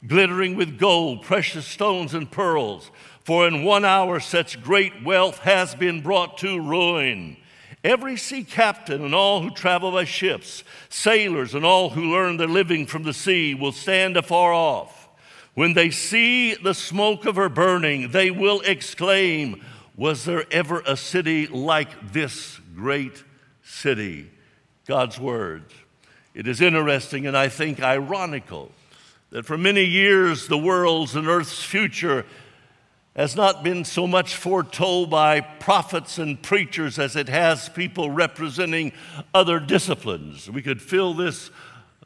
glittering 0.08 0.56
with 0.56 0.80
gold, 0.80 1.24
precious 1.24 1.66
stones, 1.66 2.14
and 2.14 2.32
pearls. 2.32 2.92
For 3.30 3.48
in 3.48 3.64
one 3.64 3.86
hour 3.86 4.20
such 4.20 4.60
great 4.60 5.04
wealth 5.04 5.38
has 5.42 5.76
been 5.76 6.02
brought 6.02 6.40
to 6.40 6.60
ruin. 6.60 7.38
Every 7.84 8.18
sea 8.18 8.44
captain 8.44 9.06
and 9.06 9.14
all 9.14 9.44
who 9.44 9.52
travel 9.52 9.92
by 9.92 10.06
ships, 10.06 10.64
sailors 10.90 11.54
and 11.54 11.64
all 11.64 11.92
who 11.92 12.12
learn 12.12 12.38
their 12.38 12.48
living 12.48 12.88
from 12.88 13.04
the 13.04 13.14
sea 13.14 13.54
will 13.54 13.72
stand 13.72 14.18
afar 14.18 14.52
off. 14.52 15.10
When 15.54 15.76
they 15.76 15.92
see 15.92 16.56
the 16.56 16.74
smoke 16.74 17.28
of 17.28 17.36
her 17.36 17.50
burning, 17.50 18.10
they 18.10 18.32
will 18.32 18.62
exclaim, 18.62 19.64
Was 19.96 20.26
there 20.26 20.46
ever 20.52 20.82
a 20.88 20.98
city 20.98 21.46
like 21.46 22.12
this 22.12 22.60
great 22.76 23.24
city, 23.62 24.32
God's 24.88 25.20
Word. 25.20 25.66
It 26.34 26.48
is 26.48 26.62
interesting 26.62 27.28
and 27.28 27.38
I 27.38 27.48
think 27.50 27.80
ironical 27.80 28.72
that 29.30 29.46
for 29.46 29.56
many 29.56 29.84
years 29.84 30.48
the 30.48 30.58
world's 30.58 31.16
and 31.16 31.28
earth's 31.28 31.62
future 31.62 32.26
has 33.16 33.36
not 33.36 33.64
been 33.64 33.84
so 33.84 34.08
much 34.08 34.36
foretold 34.36 35.10
by 35.10 35.42
prophets 35.42 36.18
and 36.18 36.42
preachers 36.42 37.00
as 37.00 37.16
it 37.16 37.28
has 37.28 37.68
people 37.70 38.10
representing 38.10 38.92
other 39.34 39.60
disciplines. 39.60 40.50
We 40.50 40.62
could 40.62 40.82
fill 40.82 41.14
this 41.14 41.50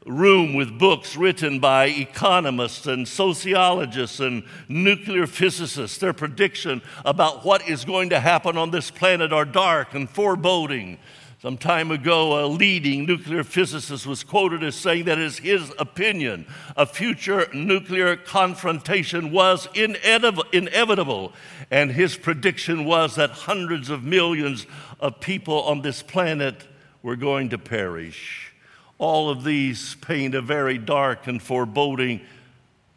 room 0.06 0.54
with 0.54 0.78
books 0.78 1.16
written 1.16 1.60
by 1.60 1.86
economists 1.86 2.86
and 2.86 3.06
sociologists 3.08 4.20
and 4.20 4.44
nuclear 4.68 5.26
physicists. 5.26 5.98
Their 5.98 6.12
prediction 6.12 6.82
about 7.04 7.44
what 7.44 7.68
is 7.68 7.84
going 7.84 8.10
to 8.10 8.20
happen 8.20 8.56
on 8.58 8.70
this 8.70 8.90
planet 8.90 9.32
are 9.32 9.44
dark 9.44 9.94
and 9.94 10.08
foreboding. 10.08 10.98
Some 11.44 11.58
time 11.58 11.90
ago, 11.90 12.42
a 12.42 12.48
leading 12.48 13.04
nuclear 13.04 13.44
physicist 13.44 14.06
was 14.06 14.24
quoted 14.24 14.64
as 14.64 14.74
saying 14.74 15.04
that, 15.04 15.18
as 15.18 15.36
his 15.36 15.70
opinion, 15.78 16.46
a 16.74 16.86
future 16.86 17.48
nuclear 17.52 18.16
confrontation 18.16 19.30
was 19.30 19.68
inevitable. 19.74 21.34
And 21.70 21.90
his 21.90 22.16
prediction 22.16 22.86
was 22.86 23.16
that 23.16 23.28
hundreds 23.28 23.90
of 23.90 24.02
millions 24.02 24.66
of 24.98 25.20
people 25.20 25.64
on 25.64 25.82
this 25.82 26.02
planet 26.02 26.66
were 27.02 27.14
going 27.14 27.50
to 27.50 27.58
perish. 27.58 28.54
All 28.96 29.28
of 29.28 29.44
these 29.44 29.96
paint 29.96 30.34
a 30.34 30.40
very 30.40 30.78
dark 30.78 31.26
and 31.26 31.42
foreboding 31.42 32.22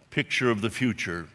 picture 0.09 0.49
of 0.49 0.61
the 0.61 0.69
future. 0.69 1.27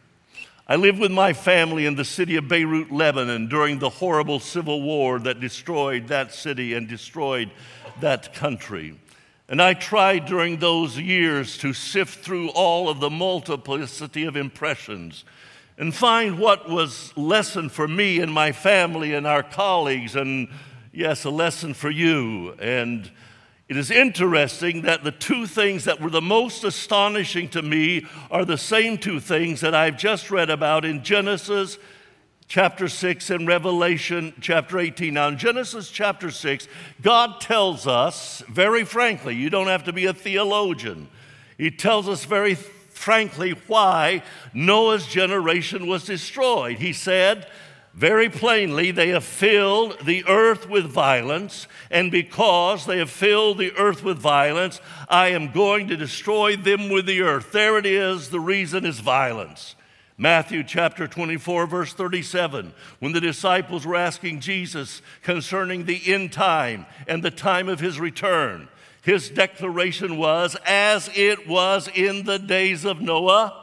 I 0.68 0.76
lived 0.76 1.00
with 1.00 1.10
my 1.10 1.32
family 1.32 1.86
in 1.86 1.96
the 1.96 2.04
city 2.04 2.36
of 2.36 2.48
Beirut, 2.48 2.92
Lebanon, 2.92 3.48
during 3.48 3.78
the 3.78 3.90
horrible 3.90 4.38
civil 4.38 4.80
war 4.80 5.18
that 5.18 5.40
destroyed 5.40 6.08
that 6.08 6.32
city 6.32 6.74
and 6.74 6.88
destroyed 6.88 7.50
that 8.00 8.32
country. 8.32 8.98
And 9.48 9.60
I 9.60 9.74
tried 9.74 10.26
during 10.26 10.58
those 10.58 10.96
years 10.96 11.58
to 11.58 11.72
sift 11.72 12.24
through 12.24 12.50
all 12.50 12.88
of 12.88 13.00
the 13.00 13.10
multiplicity 13.10 14.24
of 14.24 14.36
impressions 14.36 15.24
and 15.76 15.94
find 15.94 16.38
what 16.38 16.70
was 16.70 17.12
lesson 17.16 17.68
for 17.68 17.88
me 17.88 18.20
and 18.20 18.32
my 18.32 18.52
family 18.52 19.14
and 19.14 19.26
our 19.26 19.42
colleagues, 19.42 20.14
and 20.14 20.48
yes, 20.92 21.24
a 21.24 21.30
lesson 21.30 21.74
for 21.74 21.90
you. 21.90 22.52
And 22.60 23.10
it 23.72 23.78
is 23.78 23.90
interesting 23.90 24.82
that 24.82 25.02
the 25.02 25.10
two 25.10 25.46
things 25.46 25.84
that 25.84 25.98
were 25.98 26.10
the 26.10 26.20
most 26.20 26.62
astonishing 26.62 27.48
to 27.48 27.62
me 27.62 28.04
are 28.30 28.44
the 28.44 28.58
same 28.58 28.98
two 28.98 29.18
things 29.18 29.62
that 29.62 29.74
I've 29.74 29.96
just 29.96 30.30
read 30.30 30.50
about 30.50 30.84
in 30.84 31.02
Genesis 31.02 31.78
chapter 32.48 32.86
6 32.86 33.30
and 33.30 33.48
Revelation 33.48 34.34
chapter 34.42 34.78
18. 34.78 35.14
Now, 35.14 35.28
in 35.28 35.38
Genesis 35.38 35.88
chapter 35.88 36.30
6, 36.30 36.68
God 37.00 37.40
tells 37.40 37.86
us 37.86 38.42
very 38.46 38.84
frankly, 38.84 39.36
you 39.36 39.48
don't 39.48 39.68
have 39.68 39.84
to 39.84 39.92
be 39.94 40.04
a 40.04 40.12
theologian, 40.12 41.08
He 41.56 41.70
tells 41.70 42.10
us 42.10 42.26
very 42.26 42.56
frankly 42.56 43.52
why 43.68 44.22
Noah's 44.52 45.06
generation 45.06 45.86
was 45.86 46.04
destroyed. 46.04 46.76
He 46.76 46.92
said, 46.92 47.46
very 47.94 48.30
plainly, 48.30 48.90
they 48.90 49.08
have 49.10 49.24
filled 49.24 49.98
the 50.06 50.24
earth 50.26 50.68
with 50.68 50.86
violence, 50.86 51.66
and 51.90 52.10
because 52.10 52.86
they 52.86 52.98
have 52.98 53.10
filled 53.10 53.58
the 53.58 53.72
earth 53.76 54.02
with 54.02 54.18
violence, 54.18 54.80
I 55.08 55.28
am 55.28 55.52
going 55.52 55.88
to 55.88 55.96
destroy 55.96 56.56
them 56.56 56.88
with 56.88 57.04
the 57.04 57.20
earth. 57.20 57.52
There 57.52 57.76
it 57.76 57.84
is, 57.84 58.30
the 58.30 58.40
reason 58.40 58.86
is 58.86 59.00
violence. 59.00 59.74
Matthew 60.16 60.62
chapter 60.64 61.06
24, 61.06 61.66
verse 61.66 61.92
37, 61.92 62.72
when 63.00 63.12
the 63.12 63.20
disciples 63.20 63.84
were 63.84 63.96
asking 63.96 64.40
Jesus 64.40 65.02
concerning 65.22 65.84
the 65.84 66.00
end 66.12 66.32
time 66.32 66.86
and 67.06 67.22
the 67.22 67.30
time 67.30 67.68
of 67.68 67.80
his 67.80 68.00
return, 68.00 68.68
his 69.02 69.28
declaration 69.28 70.16
was, 70.16 70.56
As 70.64 71.10
it 71.14 71.46
was 71.46 71.88
in 71.88 72.24
the 72.24 72.38
days 72.38 72.84
of 72.84 73.00
Noah, 73.00 73.61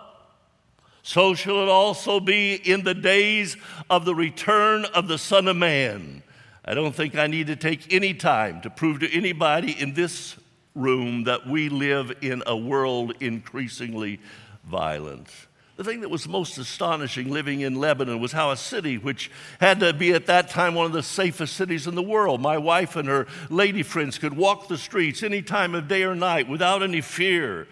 so 1.04 1.34
shall 1.34 1.64
it 1.64 1.70
also 1.70 2.20
be 2.20 2.56
in 2.56 2.84
the 2.84 2.94
days 2.94 3.58
of 3.90 4.06
the 4.06 4.16
return 4.16 4.86
of 4.86 5.08
the 5.08 5.18
Son 5.18 5.48
of 5.48 5.58
Man. 5.58 6.24
I 6.66 6.74
don't 6.74 6.94
think 6.94 7.16
I 7.16 7.28
need 7.28 7.48
to 7.48 7.56
take 7.56 7.92
any 7.94 8.14
time 8.14 8.62
to 8.62 8.70
prove 8.70 9.00
to 9.00 9.12
anybody 9.12 9.72
in 9.72 9.94
this 9.94 10.36
room 10.76 11.24
that 11.24 11.48
we 11.48 11.70
live 11.70 12.12
in 12.22 12.44
a 12.46 12.56
world 12.56 13.14
increasingly 13.20 14.20
violent. 14.66 15.30
The 15.78 15.86
thing 15.86 16.02
that 16.02 16.10
was 16.10 16.28
most 16.28 16.58
astonishing 16.58 17.32
living 17.32 17.62
in 17.62 17.76
Lebanon 17.76 18.20
was 18.20 18.34
how 18.34 18.52
a 18.52 18.58
city, 18.58 18.98
which 18.98 19.32
had 19.62 19.80
to 19.80 19.94
be 19.94 20.12
at 20.12 20.26
that 20.26 20.50
time 20.50 20.76
one 20.76 20.86
of 20.86 20.92
the 20.92 21.02
safest 21.02 21.56
cities 21.56 21.88
in 21.88 21.96
the 21.96 22.04
world, 22.04 22.42
my 22.42 22.58
wife 22.58 22.98
and 22.98 23.08
her 23.08 23.28
lady 23.50 23.82
friends 23.82 24.18
could 24.18 24.36
walk 24.36 24.68
the 24.68 24.78
streets 24.78 25.24
any 25.24 25.42
time 25.42 25.74
of 25.74 25.88
day 25.88 26.04
or 26.04 26.16
night 26.16 26.50
without 26.50 26.84
any 26.84 27.00
fear. 27.00 27.66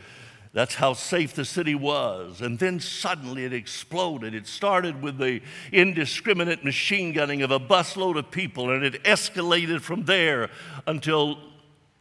That's 0.58 0.74
how 0.74 0.94
safe 0.94 1.36
the 1.36 1.46
city 1.46 1.76
was. 1.76 2.42
And 2.42 2.58
then 2.58 2.80
suddenly 2.80 3.46
it 3.46 3.54
exploded. 3.54 4.34
It 4.34 4.48
started 4.48 5.04
with 5.04 5.20
the 5.20 5.42
indiscriminate 5.72 6.66
machine 6.66 7.14
gunning 7.14 7.44
of 7.44 7.52
a 7.52 7.60
busload 7.60 8.18
of 8.18 8.32
people, 8.32 8.72
and 8.72 8.84
it 8.84 9.04
escalated 9.04 9.82
from 9.82 10.06
there 10.06 10.50
until 10.88 11.38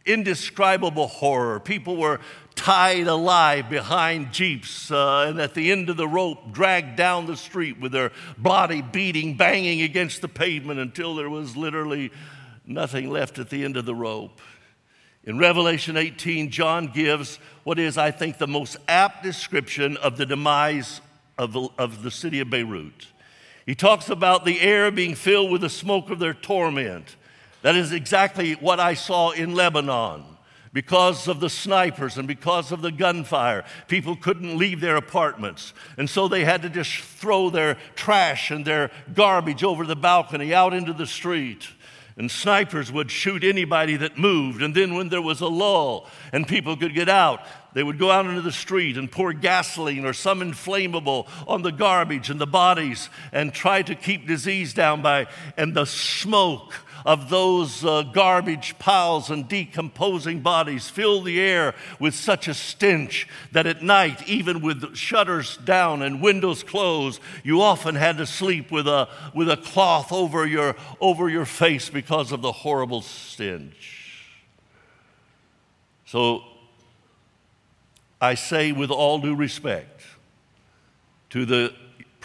indescribable 0.07 1.05
horror. 1.05 1.59
People 1.59 1.97
were 1.97 2.19
tied 2.55 3.05
alive 3.05 3.69
behind 3.69 4.33
jeeps 4.33 4.89
uh, 4.89 5.27
and 5.27 5.39
at 5.39 5.53
the 5.53 5.71
end 5.71 5.91
of 5.91 5.97
the 5.97 6.07
rope 6.07 6.51
dragged 6.51 6.95
down 6.95 7.27
the 7.27 7.37
street 7.37 7.79
with 7.79 7.91
their 7.91 8.11
body 8.39 8.81
beating, 8.81 9.37
banging 9.37 9.83
against 9.83 10.21
the 10.21 10.27
pavement 10.27 10.79
until 10.79 11.13
there 11.13 11.29
was 11.29 11.55
literally 11.55 12.11
nothing 12.65 13.11
left 13.11 13.37
at 13.37 13.51
the 13.51 13.63
end 13.63 13.77
of 13.77 13.85
the 13.85 13.93
rope. 13.93 14.41
In 15.27 15.37
Revelation 15.37 15.97
18, 15.97 16.51
John 16.51 16.87
gives 16.87 17.37
what 17.65 17.77
is, 17.79 17.97
I 17.97 18.11
think, 18.11 18.37
the 18.37 18.47
most 18.47 18.77
apt 18.87 19.23
description 19.23 19.97
of 19.97 20.15
the 20.15 20.25
demise 20.25 21.01
of 21.37 21.51
the, 21.51 21.67
of 21.77 22.01
the 22.01 22.11
city 22.11 22.39
of 22.39 22.49
Beirut. 22.49 23.07
He 23.65 23.75
talks 23.75 24.09
about 24.09 24.45
the 24.45 24.61
air 24.61 24.89
being 24.89 25.15
filled 25.15 25.51
with 25.51 25.59
the 25.59 25.69
smoke 25.69 26.09
of 26.09 26.19
their 26.19 26.33
torment. 26.33 27.17
That 27.61 27.75
is 27.75 27.91
exactly 27.91 28.53
what 28.53 28.79
I 28.79 28.93
saw 28.93 29.31
in 29.31 29.53
Lebanon. 29.53 30.23
Because 30.71 31.27
of 31.27 31.41
the 31.41 31.49
snipers 31.49 32.17
and 32.17 32.27
because 32.27 32.71
of 32.71 32.81
the 32.81 32.91
gunfire, 32.91 33.65
people 33.89 34.15
couldn't 34.15 34.57
leave 34.57 34.79
their 34.79 34.95
apartments. 34.95 35.73
And 35.97 36.09
so 36.09 36.29
they 36.29 36.45
had 36.45 36.61
to 36.61 36.69
just 36.69 36.99
throw 36.99 37.49
their 37.49 37.77
trash 37.95 38.49
and 38.49 38.63
their 38.63 38.91
garbage 39.13 39.63
over 39.63 39.85
the 39.85 39.95
balcony 39.95 40.53
out 40.53 40.73
into 40.73 40.93
the 40.93 41.07
street 41.07 41.67
and 42.17 42.31
snipers 42.31 42.91
would 42.91 43.11
shoot 43.11 43.43
anybody 43.43 43.95
that 43.95 44.17
moved. 44.17 44.63
And 44.63 44.73
then, 44.73 44.95
when 44.95 45.09
there 45.09 45.21
was 45.21 45.39
a 45.39 45.47
lull 45.47 46.07
and 46.33 46.47
people 46.47 46.75
could 46.75 46.95
get 46.95 47.07
out, 47.07 47.41
they 47.73 47.83
would 47.83 47.99
go 47.99 48.09
out 48.09 48.25
into 48.25 48.41
the 48.41 48.51
street 48.51 48.97
and 48.97 49.11
pour 49.11 49.33
gasoline 49.33 50.03
or 50.03 50.13
some 50.13 50.41
inflammable 50.41 51.27
on 51.47 51.61
the 51.61 51.71
garbage 51.71 52.31
and 52.31 52.41
the 52.41 52.47
bodies 52.47 53.09
and 53.31 53.53
try 53.53 53.83
to 53.83 53.93
keep 53.93 54.25
disease 54.25 54.73
down 54.73 55.03
by, 55.03 55.27
and 55.57 55.75
the 55.75 55.85
smoke 55.85 56.73
of 57.07 57.29
those 57.29 57.85
uh, 57.85 58.03
garbage 58.03 58.77
piles 58.79 59.29
and 59.29 59.47
decomposing 59.47 60.41
bodies 60.41 60.89
fill 60.89 61.21
the 61.21 61.39
air 61.39 61.73
with 62.01 62.13
such 62.13 62.49
a 62.49 62.53
stench 62.53 63.25
that 63.53 63.65
at 63.65 63.81
night, 63.81 64.27
even 64.27 64.61
with 64.61 64.93
shutters 64.93 65.55
down 65.55 66.01
and 66.01 66.21
windows 66.21 66.63
closed, 66.63 67.21
you 67.45 67.61
often 67.61 67.95
had 67.95 68.17
to 68.17 68.25
sleep 68.25 68.73
with 68.73 68.89
a, 68.89 69.07
with 69.33 69.49
a 69.49 69.55
cloth 69.55 70.11
over 70.11 70.45
your, 70.45 70.75
over 70.99 71.29
your 71.29 71.45
face 71.45 71.89
because 71.89 72.33
of 72.33 72.41
the 72.41 72.51
horrible 72.51 73.01
stench. 73.01 74.25
So 76.07 76.43
I 78.19 78.35
say, 78.35 78.73
with 78.73 78.91
all 78.91 79.19
due 79.19 79.35
respect, 79.35 80.01
to 81.29 81.45
the 81.45 81.73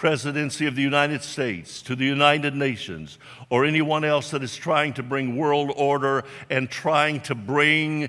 presidency 0.02 0.66
of 0.66 0.75
the 0.75 0.82
United 0.82 1.23
States, 1.23 1.80
to 1.80 1.94
the 1.94 2.04
United 2.04 2.56
Nations, 2.56 3.21
or 3.50 3.64
anyone 3.64 4.02
else 4.02 4.32
that 4.32 4.42
is 4.42 4.56
trying 4.56 4.92
to 4.92 5.00
bring 5.00 5.37
world 5.37 5.71
order 5.76 6.25
and 6.50 6.68
trying 6.68 7.21
to 7.21 7.37
bring 7.37 8.09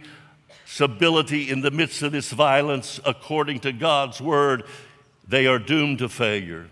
stability 0.66 1.52
in 1.52 1.62
the 1.62 1.70
midst 1.70 2.02
of 2.02 2.12
this 2.12 2.32
violence 2.32 3.00
according 3.06 3.60
to 3.60 3.72
God's 3.72 4.20
word, 4.20 4.64
they 5.28 5.46
are 5.46 5.60
doomed 5.60 6.00
to 6.00 6.10
failure. 6.10 6.68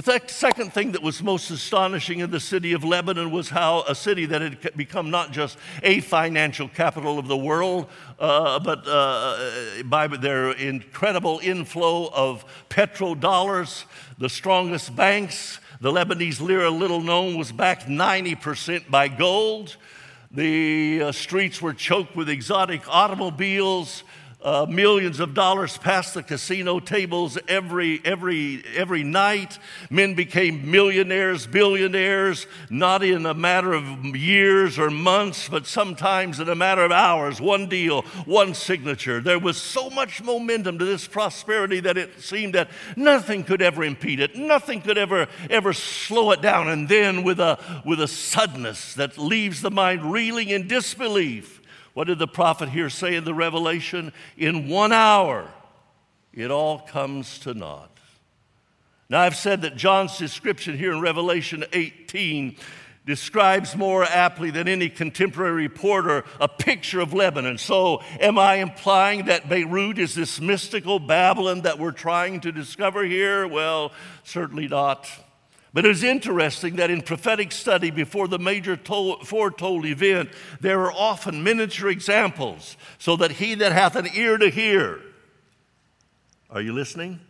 The 0.00 0.12
th- 0.12 0.30
second 0.30 0.72
thing 0.72 0.92
that 0.92 1.02
was 1.02 1.22
most 1.22 1.50
astonishing 1.50 2.20
in 2.20 2.30
the 2.30 2.40
city 2.40 2.72
of 2.72 2.82
Lebanon 2.82 3.30
was 3.30 3.50
how 3.50 3.82
a 3.86 3.94
city 3.94 4.24
that 4.24 4.40
had 4.40 4.74
become 4.74 5.10
not 5.10 5.30
just 5.30 5.58
a 5.82 6.00
financial 6.00 6.68
capital 6.68 7.18
of 7.18 7.28
the 7.28 7.36
world, 7.36 7.86
uh, 8.18 8.58
but 8.60 8.88
uh, 8.88 9.82
by 9.84 10.06
their 10.06 10.52
incredible 10.52 11.38
inflow 11.42 12.08
of 12.14 12.46
petrodollars, 12.70 13.84
the 14.16 14.30
strongest 14.30 14.96
banks, 14.96 15.60
the 15.82 15.92
Lebanese 15.92 16.40
lira, 16.40 16.70
little 16.70 17.02
known, 17.02 17.36
was 17.36 17.52
backed 17.52 17.86
90% 17.86 18.90
by 18.90 19.06
gold. 19.06 19.76
The 20.30 21.02
uh, 21.02 21.12
streets 21.12 21.60
were 21.60 21.74
choked 21.74 22.16
with 22.16 22.30
exotic 22.30 22.88
automobiles. 22.88 24.02
Uh, 24.42 24.64
millions 24.66 25.20
of 25.20 25.34
dollars 25.34 25.76
passed 25.76 26.14
the 26.14 26.22
casino 26.22 26.80
tables 26.80 27.36
every, 27.46 28.00
every, 28.06 28.62
every 28.74 29.02
night. 29.02 29.58
Men 29.90 30.14
became 30.14 30.70
millionaires, 30.70 31.46
billionaires, 31.46 32.46
not 32.70 33.02
in 33.02 33.26
a 33.26 33.34
matter 33.34 33.74
of 33.74 33.84
years 34.16 34.78
or 34.78 34.88
months, 34.88 35.46
but 35.50 35.66
sometimes 35.66 36.40
in 36.40 36.48
a 36.48 36.54
matter 36.54 36.82
of 36.82 36.90
hours. 36.90 37.38
One 37.38 37.68
deal, 37.68 38.00
one 38.24 38.54
signature. 38.54 39.20
There 39.20 39.38
was 39.38 39.58
so 39.58 39.90
much 39.90 40.22
momentum 40.22 40.78
to 40.78 40.86
this 40.86 41.06
prosperity 41.06 41.80
that 41.80 41.98
it 41.98 42.18
seemed 42.22 42.54
that 42.54 42.70
nothing 42.96 43.44
could 43.44 43.60
ever 43.60 43.84
impede 43.84 44.20
it, 44.20 44.36
nothing 44.36 44.80
could 44.80 44.96
ever, 44.96 45.28
ever 45.50 45.74
slow 45.74 46.30
it 46.30 46.40
down. 46.40 46.68
And 46.68 46.88
then, 46.88 47.24
with 47.24 47.40
a, 47.40 47.58
with 47.84 48.00
a 48.00 48.08
suddenness 48.08 48.94
that 48.94 49.18
leaves 49.18 49.60
the 49.60 49.70
mind 49.70 50.10
reeling 50.10 50.48
in 50.48 50.66
disbelief, 50.66 51.59
what 52.00 52.06
did 52.06 52.18
the 52.18 52.26
prophet 52.26 52.70
here 52.70 52.88
say 52.88 53.14
in 53.14 53.24
the 53.24 53.34
Revelation? 53.34 54.10
In 54.38 54.70
one 54.70 54.90
hour, 54.90 55.46
it 56.32 56.50
all 56.50 56.78
comes 56.78 57.38
to 57.40 57.52
naught. 57.52 57.94
Now, 59.10 59.20
I've 59.20 59.36
said 59.36 59.60
that 59.60 59.76
John's 59.76 60.16
description 60.16 60.78
here 60.78 60.92
in 60.92 61.02
Revelation 61.02 61.62
18 61.74 62.56
describes 63.04 63.76
more 63.76 64.04
aptly 64.04 64.50
than 64.50 64.66
any 64.66 64.88
contemporary 64.88 65.68
reporter 65.68 66.24
a 66.40 66.48
picture 66.48 67.00
of 67.00 67.12
Lebanon. 67.12 67.58
So, 67.58 68.02
am 68.18 68.38
I 68.38 68.54
implying 68.54 69.26
that 69.26 69.50
Beirut 69.50 69.98
is 69.98 70.14
this 70.14 70.40
mystical 70.40 71.00
Babylon 71.00 71.60
that 71.62 71.78
we're 71.78 71.92
trying 71.92 72.40
to 72.40 72.50
discover 72.50 73.04
here? 73.04 73.46
Well, 73.46 73.92
certainly 74.24 74.68
not. 74.68 75.06
But 75.72 75.86
it 75.86 75.90
is 75.92 76.02
interesting 76.02 76.76
that 76.76 76.90
in 76.90 77.00
prophetic 77.00 77.52
study 77.52 77.90
before 77.90 78.26
the 78.26 78.38
major 78.38 78.76
told, 78.76 79.26
foretold 79.28 79.86
event, 79.86 80.30
there 80.60 80.80
are 80.80 80.92
often 80.92 81.44
miniature 81.44 81.88
examples, 81.88 82.76
so 82.98 83.16
that 83.16 83.32
he 83.32 83.54
that 83.54 83.72
hath 83.72 83.94
an 83.94 84.08
ear 84.14 84.36
to 84.36 84.50
hear, 84.50 85.00
are 86.50 86.60
you 86.60 86.72
listening? 86.72 87.20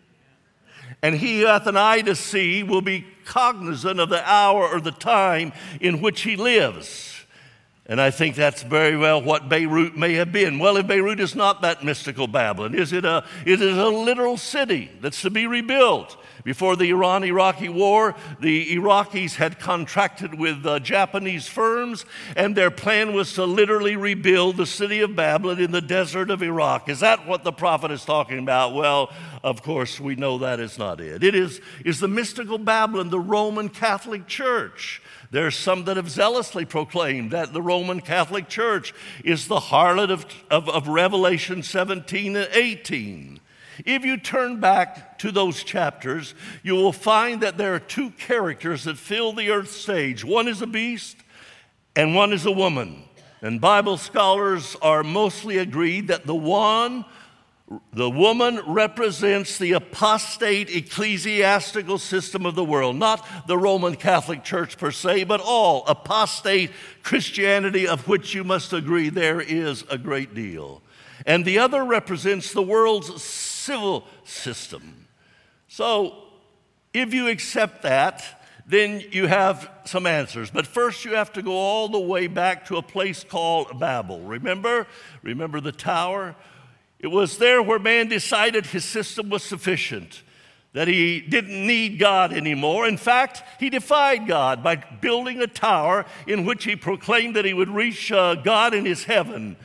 And 1.02 1.14
he 1.14 1.40
who 1.40 1.46
hath 1.46 1.66
an 1.66 1.76
eye 1.76 2.00
to 2.02 2.14
see 2.14 2.62
will 2.62 2.80
be 2.80 3.06
cognizant 3.24 4.00
of 4.00 4.08
the 4.08 4.28
hour 4.28 4.66
or 4.66 4.80
the 4.80 4.90
time 4.90 5.52
in 5.80 6.00
which 6.00 6.22
he 6.22 6.36
lives. 6.36 7.24
And 7.86 8.00
I 8.00 8.10
think 8.10 8.36
that's 8.36 8.62
very 8.62 8.96
well 8.96 9.20
what 9.20 9.48
Beirut 9.48 9.96
may 9.96 10.14
have 10.14 10.30
been. 10.30 10.58
Well, 10.58 10.76
if 10.76 10.86
Beirut 10.86 11.20
is 11.20 11.34
not 11.34 11.62
that 11.62 11.84
mystical 11.84 12.26
Babylon, 12.28 12.74
is 12.74 12.92
it 12.92 13.04
a, 13.04 13.24
it 13.44 13.60
is 13.60 13.76
a 13.76 13.88
literal 13.88 14.36
city 14.36 14.90
that's 15.00 15.22
to 15.22 15.30
be 15.30 15.46
rebuilt? 15.46 16.16
Before 16.44 16.76
the 16.76 16.90
Iran 16.90 17.24
Iraqi 17.24 17.68
war, 17.68 18.14
the 18.40 18.74
Iraqis 18.74 19.34
had 19.34 19.58
contracted 19.58 20.38
with 20.38 20.64
uh, 20.64 20.78
Japanese 20.80 21.46
firms, 21.46 22.04
and 22.36 22.56
their 22.56 22.70
plan 22.70 23.12
was 23.12 23.34
to 23.34 23.44
literally 23.44 23.96
rebuild 23.96 24.56
the 24.56 24.66
city 24.66 25.00
of 25.00 25.16
Babylon 25.16 25.60
in 25.60 25.70
the 25.70 25.80
desert 25.80 26.30
of 26.30 26.42
Iraq. 26.42 26.88
Is 26.88 27.00
that 27.00 27.26
what 27.26 27.44
the 27.44 27.52
prophet 27.52 27.90
is 27.90 28.04
talking 28.04 28.38
about? 28.38 28.74
Well, 28.74 29.12
of 29.42 29.62
course, 29.62 30.00
we 30.00 30.16
know 30.16 30.38
that 30.38 30.60
is 30.60 30.78
not 30.78 31.00
it. 31.00 31.22
It 31.22 31.34
is, 31.34 31.60
is 31.84 32.00
the 32.00 32.08
mystical 32.08 32.58
Babylon, 32.58 33.10
the 33.10 33.20
Roman 33.20 33.68
Catholic 33.68 34.26
Church. 34.26 35.02
There's 35.30 35.56
some 35.56 35.84
that 35.84 35.96
have 35.96 36.10
zealously 36.10 36.64
proclaimed 36.64 37.30
that 37.30 37.52
the 37.52 37.62
Roman 37.62 38.00
Catholic 38.00 38.48
Church 38.48 38.92
is 39.24 39.46
the 39.46 39.60
harlot 39.60 40.10
of, 40.10 40.26
of, 40.50 40.68
of 40.68 40.88
Revelation 40.88 41.62
17 41.62 42.34
and 42.36 42.48
18. 42.52 43.40
If 43.86 44.04
you 44.04 44.16
turn 44.16 44.60
back 44.60 45.18
to 45.18 45.30
those 45.30 45.62
chapters, 45.62 46.34
you 46.62 46.74
will 46.74 46.92
find 46.92 47.40
that 47.42 47.56
there 47.56 47.74
are 47.74 47.80
two 47.80 48.10
characters 48.10 48.84
that 48.84 48.98
fill 48.98 49.32
the 49.32 49.50
earth 49.50 49.70
stage 49.70 50.24
one 50.24 50.48
is 50.48 50.62
a 50.62 50.66
beast, 50.66 51.16
and 51.96 52.14
one 52.14 52.32
is 52.32 52.46
a 52.46 52.52
woman. 52.52 53.04
And 53.42 53.60
Bible 53.60 53.96
scholars 53.96 54.76
are 54.82 55.02
mostly 55.02 55.58
agreed 55.58 56.08
that 56.08 56.26
the 56.26 56.34
one, 56.34 57.06
the 57.92 58.10
woman 58.10 58.60
represents 58.66 59.56
the 59.56 59.72
apostate 59.72 60.74
ecclesiastical 60.74 61.98
system 61.98 62.44
of 62.44 62.54
the 62.54 62.64
world, 62.64 62.96
not 62.96 63.26
the 63.46 63.56
Roman 63.56 63.94
Catholic 63.94 64.44
Church 64.44 64.76
per 64.76 64.90
se, 64.90 65.24
but 65.24 65.40
all 65.40 65.86
apostate 65.86 66.70
Christianity, 67.02 67.88
of 67.88 68.08
which 68.08 68.34
you 68.34 68.44
must 68.44 68.72
agree 68.72 69.08
there 69.08 69.40
is 69.40 69.84
a 69.88 69.96
great 69.96 70.34
deal. 70.34 70.82
And 71.26 71.44
the 71.44 71.58
other 71.58 71.84
represents 71.84 72.52
the 72.52 72.62
world's 72.62 73.22
civil 73.60 74.04
system. 74.24 75.06
So, 75.68 76.14
if 76.92 77.14
you 77.14 77.28
accept 77.28 77.82
that, 77.82 78.24
then 78.66 79.02
you 79.10 79.26
have 79.26 79.70
some 79.84 80.06
answers. 80.06 80.50
But 80.50 80.66
first, 80.66 81.04
you 81.04 81.14
have 81.14 81.32
to 81.34 81.42
go 81.42 81.52
all 81.52 81.88
the 81.88 82.00
way 82.00 82.26
back 82.26 82.66
to 82.66 82.76
a 82.76 82.82
place 82.82 83.24
called 83.24 83.78
Babel. 83.78 84.20
Remember? 84.20 84.86
Remember 85.22 85.60
the 85.60 85.72
tower? 85.72 86.36
It 87.00 87.08
was 87.08 87.38
there 87.38 87.62
where 87.62 87.78
man 87.78 88.08
decided 88.08 88.66
his 88.66 88.84
system 88.84 89.30
was 89.30 89.42
sufficient, 89.42 90.22
that 90.72 90.86
he 90.86 91.20
didn't 91.20 91.66
need 91.66 91.98
God 91.98 92.32
anymore. 92.32 92.86
In 92.86 92.96
fact, 92.96 93.42
he 93.58 93.70
defied 93.70 94.28
God 94.28 94.62
by 94.62 94.76
building 94.76 95.40
a 95.40 95.46
tower 95.46 96.04
in 96.26 96.44
which 96.44 96.64
he 96.64 96.76
proclaimed 96.76 97.36
that 97.36 97.44
he 97.44 97.54
would 97.54 97.70
reach 97.70 98.12
uh, 98.12 98.36
God 98.36 98.74
in 98.74 98.84
his 98.84 99.04
heaven. 99.04 99.56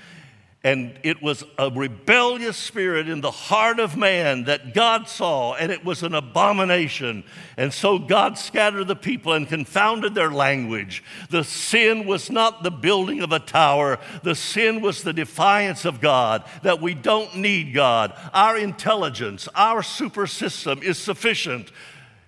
And 0.66 0.98
it 1.04 1.22
was 1.22 1.44
a 1.60 1.70
rebellious 1.70 2.58
spirit 2.58 3.08
in 3.08 3.22
the 3.22 3.30
heart 3.30 3.80
of 3.80 3.96
man 3.96 4.46
that 4.46 4.74
God 4.74 5.08
saw, 5.08 5.54
and 5.54 5.72
it 5.72 5.86
was 5.86 6.02
an 6.02 6.16
abomination. 6.16 7.24
And 7.56 7.72
so 7.72 8.00
God 8.00 8.40
scattered 8.40 8.88
the 8.88 8.96
people 8.96 9.34
and 9.34 9.48
confounded 9.48 10.16
their 10.16 10.32
language. 10.32 11.04
The 11.30 11.44
sin 11.44 12.08
was 12.08 12.32
not 12.32 12.64
the 12.64 12.72
building 12.72 13.22
of 13.22 13.32
a 13.32 13.38
tower, 13.38 14.00
the 14.24 14.34
sin 14.34 14.82
was 14.82 15.04
the 15.04 15.14
defiance 15.14 15.86
of 15.86 16.02
God, 16.02 16.44
that 16.64 16.82
we 16.82 16.96
don't 16.96 17.36
need 17.36 17.72
God. 17.72 18.18
Our 18.34 18.58
intelligence, 18.58 19.48
our 19.54 19.84
super 19.84 20.26
system 20.26 20.80
is 20.82 20.98
sufficient. 20.98 21.72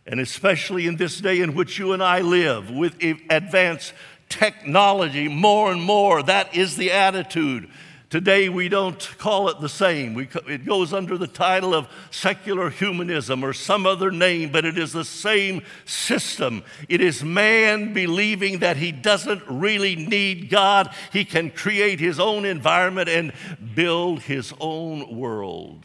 And 0.06 0.20
especially 0.20 0.86
in 0.86 0.98
this 0.98 1.20
day 1.20 1.42
in 1.42 1.56
which 1.56 1.80
you 1.80 1.92
and 1.92 2.04
I 2.04 2.22
live 2.22 2.70
with 2.70 3.04
advanced 3.32 3.94
technology, 4.30 5.28
more 5.28 5.72
and 5.72 5.82
more, 5.82 6.22
that 6.22 6.56
is 6.56 6.78
the 6.78 6.92
attitude. 6.92 7.68
Today, 8.10 8.48
we 8.48 8.70
don't 8.70 8.98
call 9.18 9.50
it 9.50 9.60
the 9.60 9.68
same. 9.68 10.14
We, 10.14 10.30
it 10.48 10.66
goes 10.66 10.94
under 10.94 11.18
the 11.18 11.28
title 11.28 11.76
of 11.76 11.90
secular 12.10 12.70
humanism 12.70 13.44
or 13.44 13.52
some 13.52 13.86
other 13.86 14.12
name, 14.12 14.50
but 14.50 14.64
it 14.64 14.78
is 14.78 14.94
the 14.94 15.04
same 15.04 15.62
system. 15.84 16.64
It 16.88 17.02
is 17.02 17.22
man 17.22 17.92
believing 17.94 18.60
that 18.60 18.78
he 18.78 18.94
doesn't 18.94 19.44
really 19.46 19.98
need 19.98 20.50
God. 20.50 20.90
He 21.12 21.26
can 21.26 21.52
create 21.52 22.00
his 22.00 22.18
own 22.18 22.46
environment 22.46 23.10
and 23.10 23.34
build 23.76 24.22
his 24.22 24.54
own 24.62 25.18
world. 25.18 25.84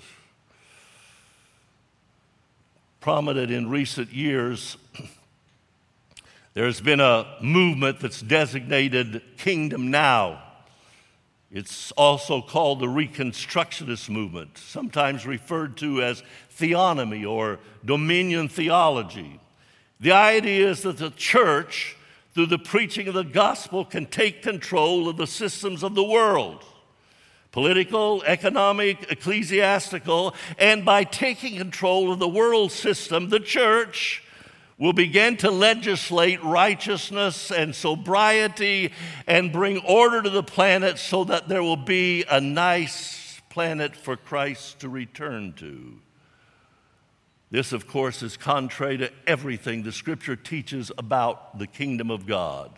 Prominent 3.01 3.51
in 3.51 3.69
recent 3.69 4.13
years, 4.13 4.77
there's 6.55 6.81
been 6.81 7.01
a 7.01 7.37
movement 7.43 7.99
that's 7.99 8.23
designated 8.23 9.23
Kingdom 9.39 9.91
Now. 9.91 10.42
It's 11.55 11.93
also 11.93 12.41
called 12.41 12.81
the 12.81 12.87
Reconstructionist 12.87 14.09
movement, 14.09 14.57
sometimes 14.57 15.27
referred 15.27 15.77
to 15.79 16.03
as 16.03 16.23
theonomy 16.59 17.29
or 17.29 17.61
dominion 17.85 18.49
theology. 18.49 19.39
The 20.01 20.13
idea 20.13 20.71
is 20.71 20.81
that 20.83 20.97
the 20.97 21.11
church, 21.11 21.95
through 22.33 22.47
the 22.47 22.59
preaching 22.59 23.07
of 23.07 23.13
the 23.13 23.23
gospel, 23.23 23.85
can 23.85 24.07
take 24.07 24.43
control 24.43 25.11
of 25.11 25.19
the 25.19 25.27
systems 25.27 25.83
of 25.83 25.95
the 25.95 26.03
world 26.03 26.65
political, 27.53 28.23
economic, 28.25 29.13
ecclesiastical, 29.13 30.35
and 30.59 30.87
by 30.87 31.05
taking 31.05 31.59
control 31.59 32.11
of 32.11 32.19
the 32.19 32.27
world 32.27 32.73
system, 32.73 33.29
the 33.29 33.39
church 33.39 34.23
will 34.83 34.93
begin 34.93 35.37
to 35.37 35.49
legislate 35.49 36.43
righteousness 36.43 37.53
and 37.53 37.73
sobriety 37.73 38.93
and 39.29 39.53
bring 39.53 39.79
order 39.87 40.21
to 40.21 40.29
the 40.29 40.43
planet 40.43 40.99
so 40.99 41.23
that 41.23 41.47
there 41.47 41.63
will 41.63 41.77
be 41.77 42.25
a 42.29 42.41
nice 42.41 43.41
planet 43.49 43.95
for 43.95 44.17
Christ 44.17 44.81
to 44.81 44.89
return 44.89 45.53
to. 45.53 46.01
This, 47.53 47.73
of 47.73 47.87
course, 47.87 48.25
is 48.25 48.37
contrary 48.37 48.99
to 48.99 49.13
everything 49.25 49.85
the 49.85 49.93
scripture 49.93 50.35
teaches 50.35 50.91
about 50.99 51.61
the 51.61 51.69
kingdom 51.69 52.11
of 52.11 52.27
God. 52.27 52.77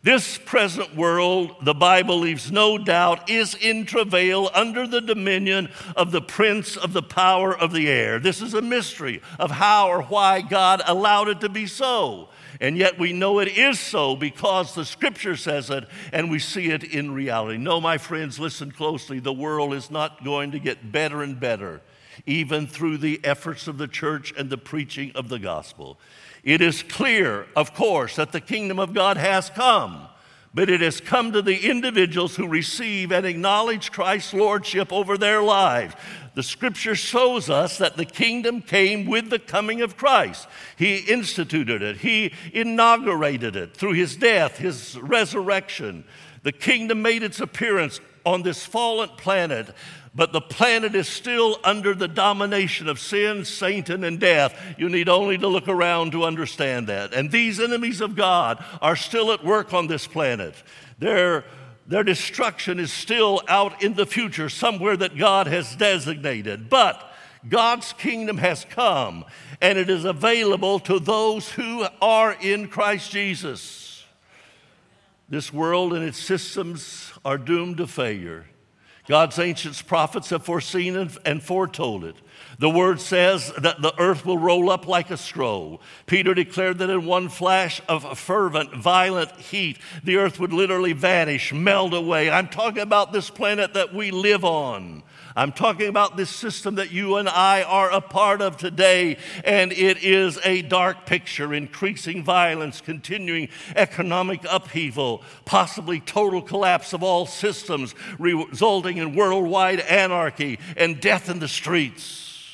This 0.00 0.38
present 0.38 0.94
world, 0.94 1.56
the 1.62 1.74
Bible 1.74 2.20
leaves 2.20 2.52
no 2.52 2.78
doubt, 2.78 3.28
is 3.28 3.56
in 3.56 3.84
travail 3.84 4.48
under 4.54 4.86
the 4.86 5.00
dominion 5.00 5.70
of 5.96 6.12
the 6.12 6.22
prince 6.22 6.76
of 6.76 6.92
the 6.92 7.02
power 7.02 7.56
of 7.56 7.72
the 7.72 7.88
air. 7.88 8.20
This 8.20 8.40
is 8.40 8.54
a 8.54 8.62
mystery 8.62 9.20
of 9.40 9.50
how 9.50 9.88
or 9.88 10.02
why 10.02 10.40
God 10.40 10.82
allowed 10.86 11.28
it 11.28 11.40
to 11.40 11.48
be 11.48 11.66
so. 11.66 12.28
And 12.60 12.78
yet 12.78 12.96
we 12.96 13.12
know 13.12 13.40
it 13.40 13.48
is 13.48 13.80
so 13.80 14.14
because 14.14 14.72
the 14.72 14.84
scripture 14.84 15.36
says 15.36 15.68
it 15.68 15.88
and 16.12 16.30
we 16.30 16.38
see 16.38 16.70
it 16.70 16.84
in 16.84 17.12
reality. 17.12 17.58
No, 17.58 17.80
my 17.80 17.98
friends, 17.98 18.38
listen 18.38 18.70
closely. 18.70 19.18
The 19.18 19.32
world 19.32 19.74
is 19.74 19.90
not 19.90 20.24
going 20.24 20.52
to 20.52 20.60
get 20.60 20.92
better 20.92 21.22
and 21.22 21.40
better, 21.40 21.80
even 22.24 22.68
through 22.68 22.98
the 22.98 23.20
efforts 23.24 23.66
of 23.66 23.78
the 23.78 23.88
church 23.88 24.32
and 24.38 24.48
the 24.48 24.58
preaching 24.58 25.10
of 25.16 25.28
the 25.28 25.40
gospel. 25.40 25.98
It 26.42 26.60
is 26.60 26.82
clear, 26.82 27.46
of 27.56 27.74
course, 27.74 28.16
that 28.16 28.32
the 28.32 28.40
kingdom 28.40 28.78
of 28.78 28.94
God 28.94 29.16
has 29.16 29.50
come, 29.50 30.08
but 30.54 30.70
it 30.70 30.80
has 30.80 31.00
come 31.00 31.32
to 31.32 31.42
the 31.42 31.68
individuals 31.68 32.36
who 32.36 32.46
receive 32.46 33.12
and 33.12 33.26
acknowledge 33.26 33.92
Christ's 33.92 34.34
lordship 34.34 34.92
over 34.92 35.18
their 35.18 35.42
lives. 35.42 35.94
The 36.34 36.42
scripture 36.42 36.94
shows 36.94 37.50
us 37.50 37.78
that 37.78 37.96
the 37.96 38.04
kingdom 38.04 38.62
came 38.62 39.06
with 39.06 39.28
the 39.28 39.40
coming 39.40 39.82
of 39.82 39.96
Christ. 39.96 40.46
He 40.76 40.98
instituted 40.98 41.82
it, 41.82 41.96
He 41.98 42.32
inaugurated 42.52 43.56
it 43.56 43.76
through 43.76 43.94
His 43.94 44.16
death, 44.16 44.58
His 44.58 44.96
resurrection. 44.98 46.04
The 46.44 46.52
kingdom 46.52 47.02
made 47.02 47.24
its 47.24 47.40
appearance 47.40 48.00
on 48.24 48.42
this 48.42 48.64
fallen 48.64 49.08
planet, 49.16 49.74
but 50.14 50.32
the 50.32 50.40
planet 50.40 50.94
is 50.94 51.08
still 51.08 51.58
under 51.64 51.94
the 51.94 52.08
domination 52.08 52.88
of 52.88 52.98
sin, 52.98 53.44
Satan, 53.44 54.04
and 54.04 54.18
death. 54.18 54.58
You 54.78 54.88
need 54.88 55.08
only 55.08 55.38
to 55.38 55.48
look 55.48 55.68
around 55.68 56.12
to 56.12 56.24
understand 56.24 56.86
that. 56.88 57.12
And 57.12 57.30
these 57.30 57.60
enemies 57.60 58.00
of 58.00 58.16
God 58.16 58.64
are 58.80 58.96
still 58.96 59.32
at 59.32 59.44
work 59.44 59.72
on 59.72 59.86
this 59.86 60.06
planet. 60.06 60.54
They're 60.98 61.44
their 61.88 62.04
destruction 62.04 62.78
is 62.78 62.92
still 62.92 63.40
out 63.48 63.82
in 63.82 63.94
the 63.94 64.04
future, 64.04 64.50
somewhere 64.50 64.96
that 64.98 65.16
God 65.16 65.46
has 65.46 65.74
designated. 65.74 66.68
But 66.68 67.02
God's 67.48 67.94
kingdom 67.94 68.36
has 68.36 68.66
come, 68.66 69.24
and 69.62 69.78
it 69.78 69.88
is 69.88 70.04
available 70.04 70.80
to 70.80 70.98
those 70.98 71.50
who 71.52 71.86
are 72.02 72.32
in 72.34 72.68
Christ 72.68 73.10
Jesus. 73.10 74.04
This 75.30 75.50
world 75.50 75.94
and 75.94 76.04
its 76.04 76.18
systems 76.18 77.12
are 77.24 77.38
doomed 77.38 77.78
to 77.78 77.86
failure. 77.86 78.44
God's 79.08 79.38
ancient 79.38 79.86
prophets 79.86 80.28
have 80.30 80.44
foreseen 80.44 81.10
and 81.24 81.42
foretold 81.42 82.04
it. 82.04 82.16
The 82.58 82.68
word 82.68 83.00
says 83.00 83.52
that 83.56 83.80
the 83.80 83.98
earth 83.98 84.26
will 84.26 84.36
roll 84.36 84.68
up 84.68 84.86
like 84.86 85.10
a 85.10 85.16
scroll. 85.16 85.80
Peter 86.06 86.34
declared 86.34 86.78
that 86.78 86.90
in 86.90 87.06
one 87.06 87.28
flash 87.30 87.80
of 87.88 88.18
fervent, 88.18 88.74
violent 88.74 89.30
heat, 89.32 89.78
the 90.04 90.16
earth 90.16 90.38
would 90.38 90.52
literally 90.52 90.92
vanish, 90.92 91.52
melt 91.54 91.94
away. 91.94 92.30
I'm 92.30 92.48
talking 92.48 92.82
about 92.82 93.12
this 93.12 93.30
planet 93.30 93.74
that 93.74 93.94
we 93.94 94.10
live 94.10 94.44
on. 94.44 95.02
I'm 95.38 95.52
talking 95.52 95.86
about 95.86 96.16
this 96.16 96.30
system 96.30 96.74
that 96.74 96.90
you 96.90 97.14
and 97.14 97.28
I 97.28 97.62
are 97.62 97.92
a 97.92 98.00
part 98.00 98.42
of 98.42 98.56
today, 98.56 99.18
and 99.44 99.70
it 99.70 100.02
is 100.02 100.36
a 100.42 100.62
dark 100.62 101.06
picture 101.06 101.54
increasing 101.54 102.24
violence, 102.24 102.80
continuing 102.80 103.48
economic 103.76 104.40
upheaval, 104.50 105.22
possibly 105.44 106.00
total 106.00 106.42
collapse 106.42 106.92
of 106.92 107.04
all 107.04 107.24
systems, 107.24 107.94
resulting 108.18 108.96
in 108.96 109.14
worldwide 109.14 109.78
anarchy 109.78 110.58
and 110.76 111.00
death 111.00 111.30
in 111.30 111.38
the 111.38 111.46
streets. 111.46 112.50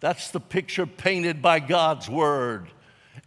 That's 0.00 0.30
the 0.30 0.40
picture 0.40 0.84
painted 0.84 1.40
by 1.40 1.58
God's 1.58 2.06
word. 2.06 2.68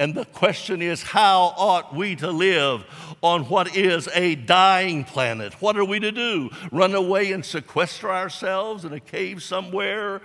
And 0.01 0.15
the 0.15 0.25
question 0.25 0.81
is, 0.81 1.03
how 1.03 1.53
ought 1.55 1.93
we 1.93 2.15
to 2.15 2.31
live 2.31 2.83
on 3.21 3.43
what 3.43 3.75
is 3.75 4.09
a 4.15 4.33
dying 4.33 5.03
planet? 5.03 5.53
What 5.61 5.77
are 5.77 5.85
we 5.85 5.99
to 5.99 6.11
do? 6.11 6.49
Run 6.71 6.95
away 6.95 7.31
and 7.31 7.45
sequester 7.45 8.09
ourselves 8.09 8.83
in 8.83 8.93
a 8.93 8.99
cave 8.99 9.43
somewhere? 9.43 10.23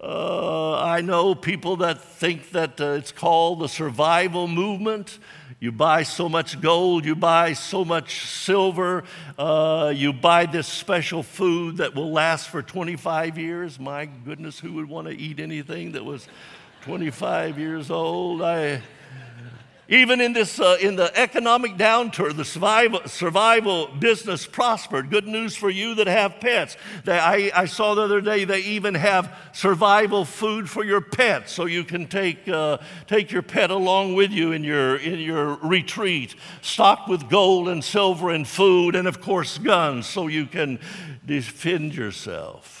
Uh, 0.00 0.80
I 0.80 1.00
know 1.00 1.36
people 1.36 1.76
that 1.76 2.00
think 2.00 2.50
that 2.50 2.80
uh, 2.80 2.94
it's 2.94 3.12
called 3.12 3.60
the 3.60 3.68
survival 3.68 4.48
movement. 4.48 5.20
You 5.60 5.70
buy 5.70 6.02
so 6.02 6.28
much 6.28 6.60
gold, 6.60 7.04
you 7.04 7.14
buy 7.14 7.52
so 7.52 7.84
much 7.84 8.26
silver, 8.26 9.04
uh, 9.38 9.92
you 9.94 10.12
buy 10.12 10.46
this 10.46 10.66
special 10.66 11.22
food 11.22 11.76
that 11.76 11.94
will 11.94 12.10
last 12.10 12.48
for 12.48 12.62
25 12.62 13.38
years. 13.38 13.78
My 13.78 14.06
goodness, 14.06 14.58
who 14.58 14.72
would 14.72 14.88
want 14.88 15.06
to 15.06 15.16
eat 15.16 15.38
anything 15.38 15.92
that 15.92 16.04
was 16.04 16.26
25 16.82 17.60
years 17.60 17.92
old? 17.92 18.42
I, 18.42 18.82
even 19.88 20.20
in 20.20 20.32
this, 20.32 20.58
uh, 20.58 20.78
in 20.80 20.96
the 20.96 21.14
economic 21.18 21.76
downturn, 21.76 22.36
the 22.36 22.44
survival, 22.44 23.00
survival 23.06 23.88
business 23.88 24.46
prospered. 24.46 25.10
Good 25.10 25.26
news 25.26 25.54
for 25.54 25.68
you 25.68 25.94
that 25.96 26.06
have 26.06 26.40
pets. 26.40 26.76
I, 27.06 27.50
I 27.54 27.66
saw 27.66 27.94
the 27.94 28.02
other 28.02 28.20
day 28.20 28.44
they 28.44 28.60
even 28.60 28.94
have 28.94 29.36
survival 29.52 30.24
food 30.24 30.70
for 30.70 30.84
your 30.84 31.00
pets, 31.00 31.52
so 31.52 31.66
you 31.66 31.84
can 31.84 32.06
take, 32.06 32.48
uh, 32.48 32.78
take 33.06 33.30
your 33.30 33.42
pet 33.42 33.70
along 33.70 34.14
with 34.14 34.30
you 34.30 34.52
in 34.52 34.64
your, 34.64 34.96
in 34.96 35.18
your 35.18 35.56
retreat, 35.56 36.34
stocked 36.62 37.08
with 37.08 37.28
gold 37.28 37.68
and 37.68 37.84
silver 37.84 38.30
and 38.30 38.48
food, 38.48 38.94
and 38.94 39.06
of 39.06 39.20
course 39.20 39.58
guns, 39.58 40.06
so 40.06 40.28
you 40.28 40.46
can 40.46 40.78
defend 41.26 41.94
yourself. 41.94 42.80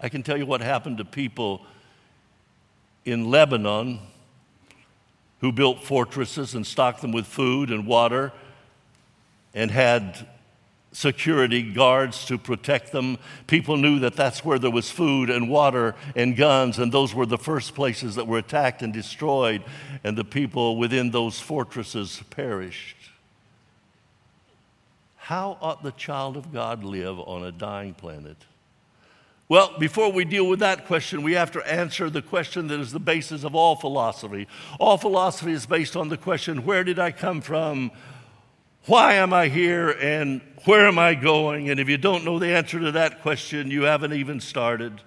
I 0.00 0.08
can 0.08 0.22
tell 0.22 0.38
you 0.38 0.46
what 0.46 0.62
happened 0.62 0.96
to 0.96 1.04
people 1.04 1.60
in 3.04 3.30
Lebanon 3.30 4.00
who 5.40 5.52
built 5.52 5.82
fortresses 5.82 6.54
and 6.54 6.66
stocked 6.66 7.00
them 7.00 7.12
with 7.12 7.26
food 7.26 7.70
and 7.70 7.86
water 7.86 8.32
and 9.54 9.70
had 9.70 10.26
security 10.92 11.62
guards 11.62 12.24
to 12.26 12.36
protect 12.36 12.92
them. 12.92 13.16
People 13.46 13.76
knew 13.76 14.00
that 14.00 14.16
that's 14.16 14.44
where 14.44 14.58
there 14.58 14.70
was 14.70 14.90
food 14.90 15.30
and 15.30 15.48
water 15.48 15.94
and 16.16 16.36
guns, 16.36 16.78
and 16.78 16.90
those 16.92 17.14
were 17.14 17.26
the 17.26 17.38
first 17.38 17.74
places 17.74 18.16
that 18.16 18.26
were 18.26 18.38
attacked 18.38 18.82
and 18.82 18.92
destroyed, 18.92 19.62
and 20.02 20.16
the 20.16 20.24
people 20.24 20.76
within 20.76 21.10
those 21.10 21.38
fortresses 21.38 22.22
perished. 22.30 22.96
How 25.16 25.58
ought 25.60 25.82
the 25.82 25.92
child 25.92 26.36
of 26.36 26.52
God 26.52 26.82
live 26.82 27.20
on 27.20 27.44
a 27.44 27.52
dying 27.52 27.94
planet? 27.94 28.36
Well, 29.50 29.74
before 29.80 30.12
we 30.12 30.24
deal 30.24 30.46
with 30.46 30.60
that 30.60 30.86
question, 30.86 31.22
we 31.22 31.32
have 31.32 31.50
to 31.50 31.68
answer 31.68 32.08
the 32.08 32.22
question 32.22 32.68
that 32.68 32.78
is 32.78 32.92
the 32.92 33.00
basis 33.00 33.42
of 33.42 33.56
all 33.56 33.74
philosophy. 33.74 34.46
All 34.78 34.96
philosophy 34.96 35.50
is 35.50 35.66
based 35.66 35.96
on 35.96 36.08
the 36.08 36.16
question 36.16 36.64
where 36.64 36.84
did 36.84 37.00
I 37.00 37.10
come 37.10 37.40
from? 37.40 37.90
Why 38.86 39.14
am 39.14 39.32
I 39.32 39.48
here? 39.48 39.90
And 39.90 40.40
where 40.66 40.86
am 40.86 41.00
I 41.00 41.16
going? 41.16 41.68
And 41.68 41.80
if 41.80 41.88
you 41.88 41.98
don't 41.98 42.24
know 42.24 42.38
the 42.38 42.54
answer 42.54 42.78
to 42.78 42.92
that 42.92 43.22
question, 43.22 43.72
you 43.72 43.82
haven't 43.82 44.12
even 44.12 44.38
started. 44.38 45.00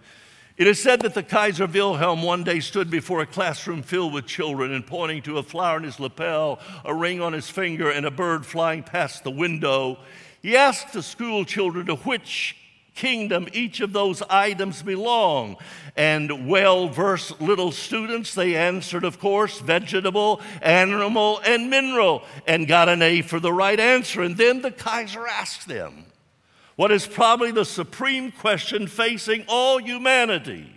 It 0.58 0.67
is 0.67 0.84
said 0.84 0.99
that 1.03 1.13
the 1.13 1.23
Kaiser 1.23 1.65
Wilhelm 1.65 2.21
one 2.21 2.43
day 2.43 2.60
stood 2.60 2.89
before 2.89 3.21
a 3.21 3.25
classroom 3.25 3.82
filled 3.82 4.12
with 4.12 4.25
children 4.25 4.73
and 4.73 4.86
pointing 4.86 5.21
to 5.21 5.38
a 5.38 5.43
flower 5.43 5.77
in 5.77 5.84
his 5.84 6.01
lapel, 6.01 6.60
a 6.84 6.93
ring 6.93 7.21
on 7.21 7.32
his 7.32 7.49
finger, 7.49 7.89
and 7.89 8.06
a 8.06 8.12
bird 8.12 8.45
flying 8.45 8.84
past 8.84 9.23
the 9.23 9.32
window, 9.32 9.99
he 10.41 10.58
asked 10.58 10.91
the 10.91 11.01
school 11.01 11.45
children 11.45 11.86
to 11.86 11.95
which 11.95 12.58
kingdom 12.95 13.47
each 13.53 13.79
of 13.79 13.93
those 13.93 14.21
items 14.23 14.82
belong. 14.82 15.58
And 15.95 16.47
well 16.47 16.88
versed 16.88 17.39
little 17.41 17.71
students, 17.71 18.34
they 18.34 18.56
answered, 18.56 19.03
of 19.03 19.19
course, 19.19 19.60
vegetable, 19.60 20.41
animal, 20.62 21.39
and 21.45 21.69
mineral, 21.69 22.23
and 22.47 22.67
got 22.67 22.89
an 22.89 23.01
A 23.01 23.21
for 23.21 23.39
the 23.39 23.53
right 23.53 23.79
answer. 23.79 24.21
And 24.21 24.38
then 24.38 24.62
the 24.62 24.71
Kaiser 24.71 25.27
asked 25.27 25.67
them 25.67 26.06
what 26.75 26.91
is 26.91 27.06
probably 27.06 27.51
the 27.51 27.65
supreme 27.65 28.32
question 28.32 28.88
facing 28.88 29.45
all 29.47 29.77
humanity. 29.79 30.69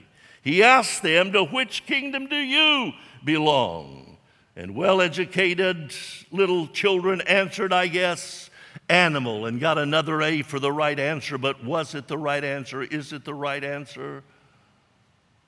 He 0.42 0.62
asked 0.62 1.02
them, 1.02 1.32
To 1.32 1.44
which 1.44 1.86
kingdom 1.86 2.26
do 2.26 2.36
you 2.36 2.92
belong? 3.24 4.18
And 4.54 4.74
well 4.74 5.00
educated 5.00 5.94
little 6.30 6.66
children 6.68 7.20
answered, 7.22 7.72
I 7.72 7.88
guess, 7.88 8.45
animal 8.88 9.46
and 9.46 9.60
got 9.60 9.78
another 9.78 10.22
A 10.22 10.42
for 10.42 10.58
the 10.58 10.72
right 10.72 10.98
answer, 10.98 11.38
but 11.38 11.64
was 11.64 11.94
it 11.94 12.08
the 12.08 12.18
right 12.18 12.44
answer? 12.44 12.82
Is 12.82 13.12
it 13.12 13.24
the 13.24 13.34
right 13.34 13.62
answer? 13.62 14.22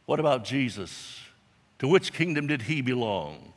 What 0.07 0.21
about 0.21 0.45
Jesus? 0.45 1.21
To 1.81 1.89
which 1.89 2.13
kingdom 2.13 2.47
did 2.47 2.63
he 2.63 2.81
belong? 2.81 3.53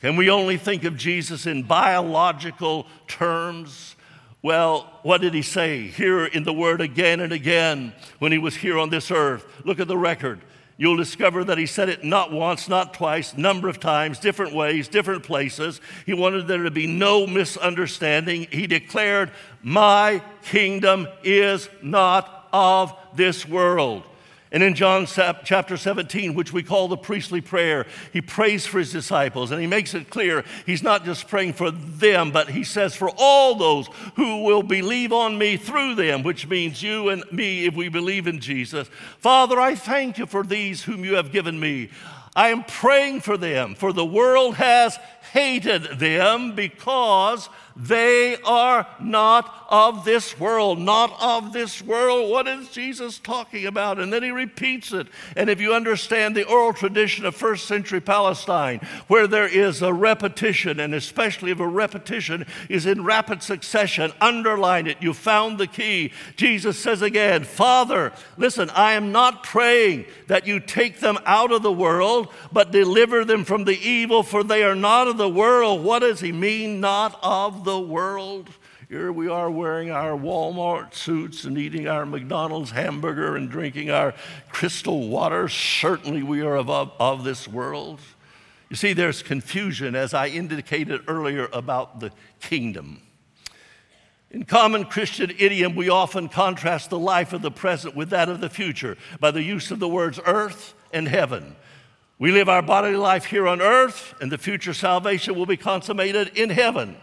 Can 0.00 0.16
we 0.16 0.30
only 0.30 0.56
think 0.56 0.84
of 0.84 0.96
Jesus 0.96 1.46
in 1.46 1.62
biological 1.62 2.86
terms? 3.06 3.96
Well, 4.42 4.90
what 5.02 5.20
did 5.20 5.34
he 5.34 5.42
say 5.42 5.88
here 5.88 6.24
in 6.24 6.44
the 6.44 6.52
Word 6.52 6.80
again 6.80 7.20
and 7.20 7.32
again 7.32 7.92
when 8.18 8.32
he 8.32 8.38
was 8.38 8.56
here 8.56 8.78
on 8.78 8.88
this 8.88 9.10
earth? 9.10 9.44
Look 9.64 9.78
at 9.78 9.88
the 9.88 9.98
record 9.98 10.40
you'll 10.80 10.96
discover 10.96 11.44
that 11.44 11.58
he 11.58 11.66
said 11.66 11.90
it 11.90 12.02
not 12.02 12.32
once, 12.32 12.66
not 12.66 12.94
twice, 12.94 13.36
number 13.36 13.68
of 13.68 13.78
times, 13.78 14.18
different 14.18 14.54
ways, 14.54 14.88
different 14.88 15.22
places. 15.22 15.78
He 16.06 16.14
wanted 16.14 16.48
there 16.48 16.62
to 16.62 16.70
be 16.70 16.86
no 16.86 17.26
misunderstanding. 17.26 18.46
He 18.50 18.66
declared, 18.66 19.30
My 19.62 20.22
kingdom 20.42 21.06
is 21.22 21.68
not 21.82 22.48
of 22.50 22.96
this 23.14 23.46
world. 23.46 24.04
And 24.52 24.64
in 24.64 24.74
John 24.74 25.06
chapter 25.06 25.76
17, 25.76 26.34
which 26.34 26.52
we 26.52 26.64
call 26.64 26.88
the 26.88 26.96
priestly 26.96 27.40
prayer, 27.40 27.86
he 28.12 28.20
prays 28.20 28.66
for 28.66 28.80
his 28.80 28.90
disciples 28.90 29.52
and 29.52 29.60
he 29.60 29.66
makes 29.68 29.94
it 29.94 30.10
clear 30.10 30.44
he's 30.66 30.82
not 30.82 31.04
just 31.04 31.28
praying 31.28 31.52
for 31.52 31.70
them, 31.70 32.32
but 32.32 32.50
he 32.50 32.64
says 32.64 32.96
for 32.96 33.10
all 33.16 33.54
those 33.54 33.86
who 34.16 34.42
will 34.42 34.64
believe 34.64 35.12
on 35.12 35.38
me 35.38 35.56
through 35.56 35.94
them, 35.94 36.24
which 36.24 36.48
means 36.48 36.82
you 36.82 37.10
and 37.10 37.22
me 37.30 37.66
if 37.66 37.74
we 37.74 37.88
believe 37.88 38.26
in 38.26 38.40
Jesus. 38.40 38.88
Father, 39.18 39.60
I 39.60 39.76
thank 39.76 40.18
you 40.18 40.26
for 40.26 40.42
these 40.42 40.82
whom 40.82 41.04
you 41.04 41.14
have 41.14 41.30
given 41.30 41.60
me. 41.60 41.90
I 42.34 42.48
am 42.48 42.64
praying 42.64 43.20
for 43.20 43.36
them, 43.36 43.74
for 43.74 43.92
the 43.92 44.04
world 44.04 44.56
has 44.56 44.96
hated 45.32 45.98
them 45.98 46.54
because 46.56 47.48
They 47.80 48.36
are 48.42 48.86
not 49.00 49.66
of 49.70 50.04
this 50.04 50.38
world, 50.38 50.78
not 50.78 51.16
of 51.20 51.52
this 51.52 51.80
world. 51.80 52.30
What 52.30 52.46
is 52.46 52.68
Jesus 52.68 53.18
talking 53.18 53.64
about? 53.64 53.98
And 53.98 54.12
then 54.12 54.22
he 54.22 54.30
repeats 54.30 54.92
it. 54.92 55.06
And 55.34 55.48
if 55.48 55.60
you 55.60 55.72
understand 55.72 56.36
the 56.36 56.46
oral 56.46 56.74
tradition 56.74 57.24
of 57.24 57.34
first 57.34 57.66
century 57.66 58.00
Palestine, 58.00 58.80
where 59.06 59.26
there 59.26 59.46
is 59.46 59.80
a 59.80 59.94
repetition, 59.94 60.80
and 60.80 60.94
especially 60.94 61.52
if 61.52 61.60
a 61.60 61.66
repetition 61.66 62.44
is 62.68 62.84
in 62.84 63.04
rapid 63.04 63.42
succession, 63.42 64.12
underline 64.20 64.86
it. 64.86 64.98
You 65.00 65.14
found 65.14 65.56
the 65.56 65.66
key. 65.66 66.12
Jesus 66.36 66.78
says 66.78 67.00
again, 67.00 67.44
Father, 67.44 68.12
listen, 68.36 68.68
I 68.70 68.92
am 68.92 69.12
not 69.12 69.42
praying 69.42 70.04
that 70.26 70.46
you 70.46 70.60
take 70.60 71.00
them 71.00 71.18
out 71.24 71.52
of 71.52 71.62
the 71.62 71.72
world, 71.72 72.28
but 72.52 72.72
deliver 72.72 73.24
them 73.24 73.44
from 73.44 73.64
the 73.64 73.78
evil, 73.78 74.22
for 74.22 74.42
they 74.42 74.64
are 74.64 74.74
not 74.74 75.08
of 75.08 75.16
the 75.16 75.28
world. 75.28 75.82
What 75.82 76.00
does 76.00 76.20
he 76.20 76.32
mean, 76.32 76.80
not 76.80 77.18
of 77.22 77.64
the 77.64 77.69
the 77.70 77.80
world. 77.80 78.50
Here 78.88 79.12
we 79.12 79.28
are 79.28 79.48
wearing 79.48 79.92
our 79.92 80.18
Walmart 80.18 80.92
suits 80.92 81.44
and 81.44 81.56
eating 81.56 81.86
our 81.86 82.04
McDonald's 82.04 82.72
hamburger 82.72 83.36
and 83.36 83.48
drinking 83.48 83.90
our 83.90 84.12
crystal 84.48 85.08
water. 85.08 85.48
Certainly, 85.48 86.24
we 86.24 86.42
are 86.42 86.56
of, 86.56 86.68
of 86.68 87.22
this 87.22 87.46
world. 87.46 88.00
You 88.70 88.76
see, 88.76 88.92
there's 88.92 89.22
confusion, 89.22 89.94
as 89.94 90.12
I 90.14 90.26
indicated 90.26 91.02
earlier, 91.06 91.48
about 91.52 92.00
the 92.00 92.10
kingdom. 92.40 93.02
In 94.32 94.44
common 94.44 94.84
Christian 94.84 95.30
idiom, 95.38 95.76
we 95.76 95.88
often 95.88 96.28
contrast 96.28 96.90
the 96.90 96.98
life 96.98 97.32
of 97.32 97.42
the 97.42 97.52
present 97.52 97.94
with 97.94 98.10
that 98.10 98.28
of 98.28 98.40
the 98.40 98.50
future 98.50 98.96
by 99.20 99.30
the 99.30 99.42
use 99.42 99.70
of 99.70 99.78
the 99.78 99.88
words 99.88 100.18
earth 100.26 100.74
and 100.92 101.06
heaven. 101.06 101.54
We 102.18 102.32
live 102.32 102.48
our 102.48 102.62
bodily 102.62 102.96
life 102.96 103.26
here 103.26 103.46
on 103.46 103.62
earth, 103.62 104.14
and 104.20 104.30
the 104.32 104.38
future 104.38 104.74
salvation 104.74 105.36
will 105.36 105.46
be 105.46 105.56
consummated 105.56 106.36
in 106.36 106.50
heaven. 106.50 106.96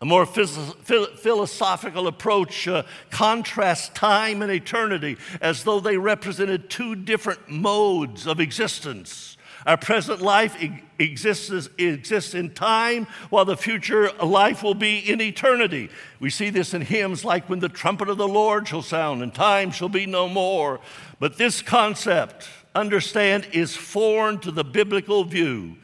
A 0.00 0.04
more 0.04 0.26
philosophical 0.26 2.06
approach 2.06 2.68
uh, 2.68 2.84
contrasts 3.10 3.88
time 3.88 4.42
and 4.42 4.52
eternity 4.52 5.16
as 5.40 5.64
though 5.64 5.80
they 5.80 5.96
represented 5.96 6.70
two 6.70 6.94
different 6.94 7.48
modes 7.48 8.26
of 8.26 8.38
existence. 8.38 9.36
Our 9.66 9.76
present 9.76 10.22
life 10.22 10.56
exists, 11.00 11.68
exists 11.78 12.34
in 12.34 12.50
time, 12.50 13.08
while 13.28 13.44
the 13.44 13.56
future 13.56 14.12
life 14.22 14.62
will 14.62 14.74
be 14.74 14.98
in 14.98 15.20
eternity. 15.20 15.90
We 16.20 16.30
see 16.30 16.50
this 16.50 16.74
in 16.74 16.82
hymns 16.82 17.24
like 17.24 17.48
When 17.48 17.58
the 17.58 17.68
trumpet 17.68 18.08
of 18.08 18.18
the 18.18 18.28
Lord 18.28 18.68
shall 18.68 18.82
sound, 18.82 19.22
and 19.22 19.34
time 19.34 19.72
shall 19.72 19.88
be 19.88 20.06
no 20.06 20.28
more. 20.28 20.78
But 21.18 21.38
this 21.38 21.60
concept, 21.60 22.48
understand, 22.72 23.48
is 23.52 23.76
foreign 23.76 24.38
to 24.40 24.52
the 24.52 24.64
biblical 24.64 25.24
view. 25.24 25.76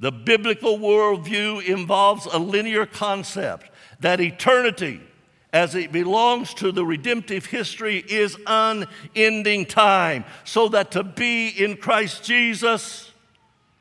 The 0.00 0.12
biblical 0.12 0.78
worldview 0.78 1.64
involves 1.64 2.26
a 2.26 2.38
linear 2.38 2.86
concept 2.86 3.70
that 4.00 4.20
eternity, 4.20 5.00
as 5.52 5.74
it 5.74 5.90
belongs 5.90 6.54
to 6.54 6.70
the 6.70 6.84
redemptive 6.84 7.46
history, 7.46 8.04
is 8.08 8.36
unending 8.46 9.66
time. 9.66 10.24
So 10.44 10.68
that 10.68 10.92
to 10.92 11.02
be 11.02 11.48
in 11.48 11.76
Christ 11.76 12.22
Jesus, 12.22 13.12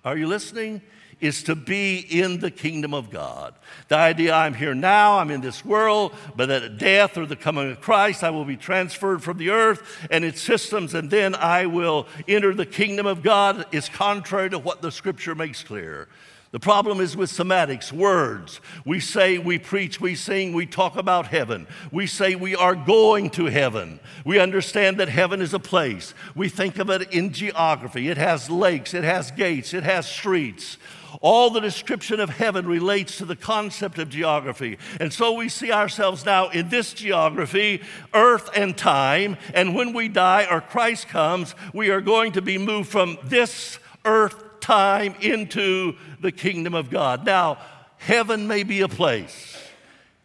are 0.03 0.17
you 0.17 0.27
listening? 0.27 0.81
Is 1.19 1.43
to 1.43 1.55
be 1.55 1.99
in 1.99 2.39
the 2.39 2.51
kingdom 2.51 2.93
of 2.93 3.09
God. 3.09 3.55
The 3.87 3.95
idea 3.95 4.35
I'm 4.35 4.53
here 4.53 4.75
now, 4.75 5.17
I'm 5.17 5.31
in 5.31 5.41
this 5.41 5.65
world, 5.65 6.13
but 6.35 6.49
at 6.51 6.77
death 6.77 7.17
or 7.17 7.25
the 7.25 7.35
coming 7.35 7.71
of 7.71 7.81
Christ, 7.81 8.23
I 8.23 8.29
will 8.29 8.45
be 8.45 8.57
transferred 8.57 9.23
from 9.23 9.37
the 9.37 9.49
earth 9.49 10.07
and 10.11 10.23
its 10.23 10.41
systems, 10.41 10.93
and 10.93 11.09
then 11.09 11.33
I 11.33 11.65
will 11.65 12.07
enter 12.27 12.53
the 12.53 12.65
kingdom 12.67 13.07
of 13.07 13.23
God 13.23 13.65
is 13.71 13.89
contrary 13.89 14.51
to 14.51 14.59
what 14.59 14.81
the 14.81 14.91
scripture 14.91 15.33
makes 15.33 15.63
clear. 15.63 16.07
The 16.51 16.59
problem 16.59 17.01
is 17.01 17.17
with 17.17 17.29
semantics, 17.29 17.91
words. 17.91 18.61
We 18.85 19.01
say, 19.01 19.37
we 19.37 19.59
preach, 19.59 19.99
we 19.99 20.15
sing, 20.15 20.53
we 20.53 20.65
talk 20.65 20.95
about 20.95 21.27
heaven. 21.27 21.67
We 21.91 22.07
say 22.07 22.35
we 22.35 22.55
are 22.55 22.73
going 22.73 23.31
to 23.31 23.45
heaven. 23.45 23.99
We 24.23 24.39
understand 24.39 24.97
that 24.97 25.09
heaven 25.09 25.41
is 25.41 25.53
a 25.53 25.59
place. 25.59 26.13
We 26.35 26.47
think 26.47 26.79
of 26.79 26.89
it 26.89 27.11
in 27.11 27.33
geography. 27.33 28.07
It 28.07 28.17
has 28.17 28.49
lakes, 28.49 28.93
it 28.93 29.03
has 29.03 29.31
gates, 29.31 29.73
it 29.73 29.83
has 29.83 30.07
streets. 30.07 30.77
All 31.21 31.49
the 31.49 31.59
description 31.59 32.19
of 32.19 32.29
heaven 32.29 32.67
relates 32.67 33.17
to 33.17 33.25
the 33.25 33.35
concept 33.35 33.99
of 33.99 34.09
geography. 34.09 34.77
And 34.99 35.11
so 35.11 35.33
we 35.33 35.49
see 35.49 35.71
ourselves 35.71 36.25
now 36.25 36.49
in 36.49 36.69
this 36.69 36.93
geography, 36.93 37.81
earth 38.13 38.49
and 38.55 38.77
time. 38.77 39.37
And 39.53 39.75
when 39.75 39.93
we 39.93 40.07
die 40.07 40.47
or 40.49 40.61
Christ 40.61 41.07
comes, 41.07 41.55
we 41.73 41.89
are 41.89 42.01
going 42.01 42.33
to 42.33 42.41
be 42.41 42.57
moved 42.57 42.89
from 42.89 43.17
this 43.23 43.79
earth 44.05 44.59
time 44.59 45.15
into 45.21 45.95
the 46.19 46.31
kingdom 46.31 46.73
of 46.73 46.89
God. 46.89 47.25
Now, 47.25 47.57
heaven 47.97 48.47
may 48.47 48.63
be 48.63 48.81
a 48.81 48.87
place, 48.87 49.57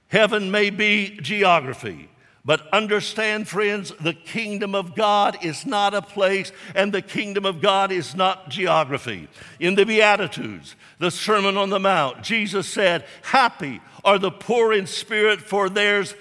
heaven 0.09 0.51
may 0.51 0.71
be 0.71 1.19
geography. 1.23 2.09
But 2.45 2.67
understand, 2.73 3.47
friends, 3.47 3.93
the 4.01 4.15
kingdom 4.15 4.75
of 4.75 4.97
God 4.97 5.45
is 5.45 5.65
not 5.65 5.95
a 5.95 6.03
place, 6.03 6.51
and 6.75 6.93
the 6.93 7.03
kingdom 7.03 7.47
of 7.47 7.61
God 7.61 7.93
is 7.93 8.17
not 8.17 8.49
geography. 8.49 9.29
In 9.61 9.77
the 9.77 9.87
Beatitudes, 9.87 10.75
the 10.99 11.13
Sermon 11.13 11.57
on 11.57 11.71
the 11.71 11.79
Mount, 11.79 12.23
Jesus 12.23 12.67
said, 12.67 13.05
Happy 13.23 13.81
are 14.05 14.19
the 14.19 14.33
poor 14.33 14.73
in 14.73 14.89
spirit, 14.89 15.41
for 15.41 15.69
theirs 15.69 16.17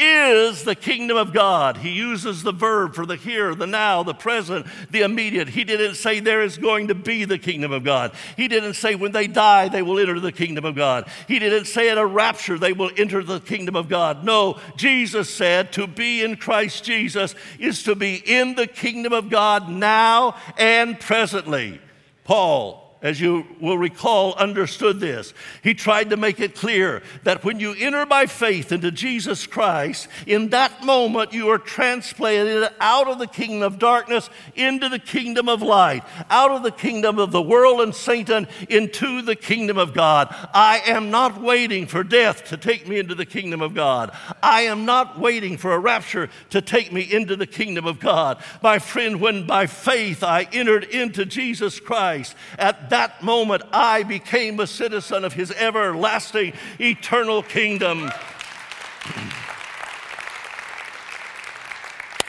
is 0.00 0.64
the 0.64 0.74
kingdom 0.74 1.16
of 1.16 1.32
God. 1.32 1.76
He 1.76 1.90
uses 1.90 2.42
the 2.42 2.52
verb 2.52 2.94
for 2.94 3.04
the 3.04 3.16
here, 3.16 3.54
the 3.54 3.66
now, 3.66 4.02
the 4.02 4.14
present, 4.14 4.66
the 4.90 5.02
immediate. 5.02 5.50
He 5.50 5.64
didn't 5.64 5.96
say 5.96 6.20
there 6.20 6.42
is 6.42 6.56
going 6.56 6.88
to 6.88 6.94
be 6.94 7.24
the 7.24 7.38
kingdom 7.38 7.70
of 7.70 7.84
God. 7.84 8.12
He 8.36 8.48
didn't 8.48 8.74
say 8.74 8.94
when 8.94 9.12
they 9.12 9.26
die, 9.26 9.68
they 9.68 9.82
will 9.82 9.98
enter 9.98 10.18
the 10.18 10.32
kingdom 10.32 10.64
of 10.64 10.74
God. 10.74 11.06
He 11.28 11.38
didn't 11.38 11.66
say 11.66 11.90
at 11.90 11.98
a 11.98 12.06
rapture, 12.06 12.58
they 12.58 12.72
will 12.72 12.90
enter 12.96 13.22
the 13.22 13.40
kingdom 13.40 13.76
of 13.76 13.88
God. 13.88 14.24
No, 14.24 14.58
Jesus 14.76 15.28
said 15.28 15.72
to 15.72 15.86
be 15.86 16.22
in 16.22 16.36
Christ 16.36 16.82
Jesus 16.84 17.34
is 17.58 17.82
to 17.82 17.94
be 17.94 18.16
in 18.16 18.54
the 18.54 18.66
kingdom 18.66 19.12
of 19.12 19.28
God 19.28 19.68
now 19.68 20.36
and 20.58 20.98
presently. 20.98 21.80
Paul 22.24 22.89
as 23.02 23.20
you 23.20 23.46
will 23.60 23.78
recall, 23.78 24.34
understood 24.34 25.00
this. 25.00 25.32
He 25.62 25.74
tried 25.74 26.10
to 26.10 26.16
make 26.16 26.38
it 26.38 26.54
clear 26.54 27.02
that 27.24 27.44
when 27.44 27.58
you 27.58 27.74
enter 27.78 28.04
by 28.04 28.26
faith 28.26 28.72
into 28.72 28.90
Jesus 28.90 29.46
Christ, 29.46 30.08
in 30.26 30.50
that 30.50 30.84
moment 30.84 31.32
you 31.32 31.48
are 31.48 31.58
transplanted 31.58 32.68
out 32.78 33.08
of 33.08 33.18
the 33.18 33.26
kingdom 33.26 33.62
of 33.62 33.78
darkness 33.78 34.28
into 34.54 34.88
the 34.88 34.98
kingdom 34.98 35.48
of 35.48 35.62
light, 35.62 36.04
out 36.28 36.50
of 36.50 36.62
the 36.62 36.70
kingdom 36.70 37.18
of 37.18 37.32
the 37.32 37.40
world 37.40 37.80
and 37.80 37.94
Satan 37.94 38.46
into 38.68 39.22
the 39.22 39.36
kingdom 39.36 39.78
of 39.78 39.94
God. 39.94 40.34
I 40.52 40.82
am 40.86 41.10
not 41.10 41.40
waiting 41.40 41.86
for 41.86 42.04
death 42.04 42.44
to 42.48 42.56
take 42.56 42.86
me 42.86 42.98
into 42.98 43.14
the 43.14 43.26
kingdom 43.26 43.62
of 43.62 43.74
God. 43.74 44.14
I 44.42 44.62
am 44.62 44.84
not 44.84 45.18
waiting 45.18 45.56
for 45.56 45.72
a 45.72 45.78
rapture 45.78 46.28
to 46.50 46.60
take 46.60 46.92
me 46.92 47.00
into 47.00 47.34
the 47.34 47.46
kingdom 47.46 47.86
of 47.86 47.98
God. 47.98 48.42
My 48.62 48.78
friend, 48.78 49.20
when 49.20 49.46
by 49.46 49.66
faith 49.66 50.22
I 50.22 50.46
entered 50.52 50.84
into 50.84 51.24
Jesus 51.24 51.80
Christ, 51.80 52.34
at 52.58 52.89
that 52.90 53.22
moment, 53.22 53.62
I 53.72 54.02
became 54.02 54.60
a 54.60 54.66
citizen 54.66 55.24
of 55.24 55.32
his 55.32 55.50
everlasting, 55.52 56.52
eternal 56.78 57.42
kingdom. 57.42 58.10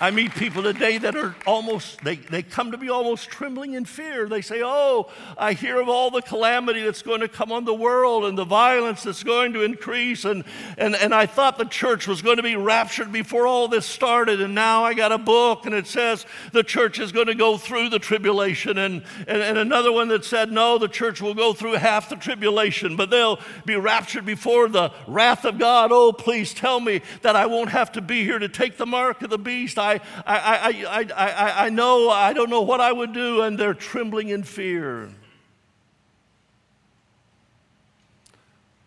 I 0.01 0.09
meet 0.09 0.33
people 0.33 0.63
today 0.63 0.97
that 0.97 1.15
are 1.15 1.35
almost, 1.45 2.03
they, 2.03 2.15
they 2.15 2.41
come 2.41 2.71
to 2.71 2.77
me 2.77 2.89
almost 2.89 3.29
trembling 3.29 3.75
in 3.75 3.85
fear. 3.85 4.27
They 4.27 4.41
say, 4.41 4.63
Oh, 4.63 5.11
I 5.37 5.53
hear 5.53 5.79
of 5.79 5.89
all 5.89 6.09
the 6.09 6.23
calamity 6.23 6.81
that's 6.81 7.03
going 7.03 7.19
to 7.19 7.27
come 7.27 7.51
on 7.51 7.65
the 7.65 7.73
world 7.75 8.25
and 8.25 8.35
the 8.35 8.43
violence 8.43 9.03
that's 9.03 9.21
going 9.21 9.53
to 9.53 9.61
increase. 9.61 10.25
And, 10.25 10.43
and, 10.79 10.95
and 10.95 11.13
I 11.13 11.27
thought 11.27 11.59
the 11.59 11.65
church 11.65 12.07
was 12.07 12.23
going 12.23 12.37
to 12.37 12.43
be 12.43 12.55
raptured 12.55 13.11
before 13.11 13.45
all 13.45 13.67
this 13.67 13.85
started. 13.85 14.41
And 14.41 14.55
now 14.55 14.83
I 14.83 14.95
got 14.95 15.11
a 15.11 15.19
book 15.19 15.67
and 15.67 15.75
it 15.75 15.85
says 15.85 16.25
the 16.51 16.63
church 16.63 16.97
is 16.97 17.11
going 17.11 17.27
to 17.27 17.35
go 17.35 17.55
through 17.55 17.89
the 17.89 17.99
tribulation. 17.99 18.79
And, 18.79 19.03
and, 19.27 19.43
and 19.43 19.59
another 19.59 19.91
one 19.91 20.07
that 20.07 20.25
said, 20.25 20.51
No, 20.51 20.79
the 20.79 20.87
church 20.87 21.21
will 21.21 21.35
go 21.35 21.53
through 21.53 21.73
half 21.73 22.09
the 22.09 22.15
tribulation, 22.15 22.95
but 22.95 23.11
they'll 23.11 23.39
be 23.67 23.75
raptured 23.75 24.25
before 24.25 24.67
the 24.67 24.91
wrath 25.05 25.45
of 25.45 25.59
God. 25.59 25.91
Oh, 25.91 26.11
please 26.11 26.55
tell 26.55 26.79
me 26.79 27.03
that 27.21 27.35
I 27.35 27.45
won't 27.45 27.69
have 27.69 27.91
to 27.91 28.01
be 28.01 28.23
here 28.23 28.39
to 28.39 28.49
take 28.49 28.77
the 28.77 28.87
mark 28.87 29.21
of 29.21 29.29
the 29.29 29.37
beast. 29.37 29.77
I, 29.97 30.01
I, 30.25 30.85
I, 30.87 31.07
I, 31.15 31.65
I 31.65 31.69
know, 31.69 32.09
I 32.09 32.33
don't 32.33 32.49
know 32.49 32.61
what 32.61 32.79
I 32.81 32.91
would 32.91 33.13
do, 33.13 33.41
and 33.41 33.57
they're 33.57 33.73
trembling 33.73 34.29
in 34.29 34.43
fear. 34.43 35.09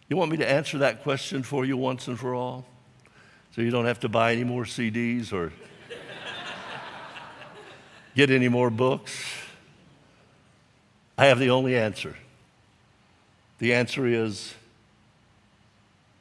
You 0.08 0.16
want 0.16 0.30
me 0.30 0.36
to 0.38 0.48
answer 0.48 0.78
that 0.78 1.02
question 1.02 1.42
for 1.42 1.64
you 1.64 1.76
once 1.76 2.08
and 2.08 2.18
for 2.18 2.34
all? 2.34 2.64
So 3.54 3.62
you 3.62 3.70
don't 3.70 3.86
have 3.86 4.00
to 4.00 4.08
buy 4.08 4.32
any 4.32 4.44
more 4.44 4.64
CDs 4.64 5.32
or 5.32 5.52
get 8.14 8.30
any 8.30 8.48
more 8.48 8.70
books? 8.70 9.24
I 11.16 11.26
have 11.26 11.38
the 11.38 11.50
only 11.50 11.76
answer. 11.76 12.16
The 13.58 13.74
answer 13.74 14.06
is 14.06 14.54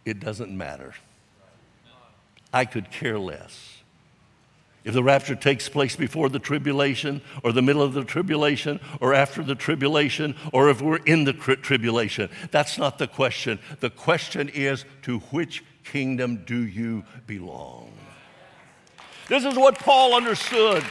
it 0.06 0.20
doesn't 0.20 0.56
matter. 0.56 0.94
I 2.54 2.66
could 2.66 2.92
care 2.92 3.18
less. 3.18 3.73
If 4.84 4.94
the 4.94 5.04
rapture 5.04 5.36
takes 5.36 5.70
place 5.70 5.96
before 5.96 6.28
the 6.28 6.40
tribulation, 6.40 7.22
or 7.42 7.54
the 7.54 7.62
middle 7.62 7.82
of 7.82 7.94
the 7.94 8.04
tribulation, 8.04 8.82
or 9.00 9.14
after 9.14 9.42
the 9.42 9.56
tribulation, 9.56 10.36
or 10.52 10.70
if 10.70 10.82
we're 10.82 10.98
in 10.98 11.24
the 11.24 11.34
tribulation, 11.34 12.30
that's 12.52 12.78
not 12.78 12.98
the 12.98 13.08
question. 13.08 13.60
The 13.80 13.90
question 13.90 14.50
is 14.50 14.84
to 15.04 15.20
which 15.20 15.64
kingdom 15.86 16.44
do 16.46 16.58
you 16.58 17.06
belong? 17.28 17.94
This 19.30 19.46
is 19.46 19.56
what 19.56 19.80
Paul 19.80 20.16
understood. 20.16 20.84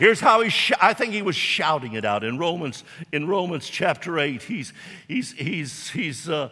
Here's 0.00 0.18
how 0.18 0.40
he, 0.40 0.50
sh- 0.50 0.72
I 0.80 0.92
think 0.92 1.12
he 1.12 1.22
was 1.22 1.36
shouting 1.36 1.92
it 1.92 2.04
out 2.04 2.24
in 2.24 2.36
Romans, 2.36 2.82
in 3.12 3.28
Romans 3.28 3.68
chapter 3.68 4.18
8. 4.18 4.42
He's, 4.42 4.72
he's, 5.06 5.32
he's, 5.32 5.90
he's, 5.90 6.28
uh, 6.28 6.48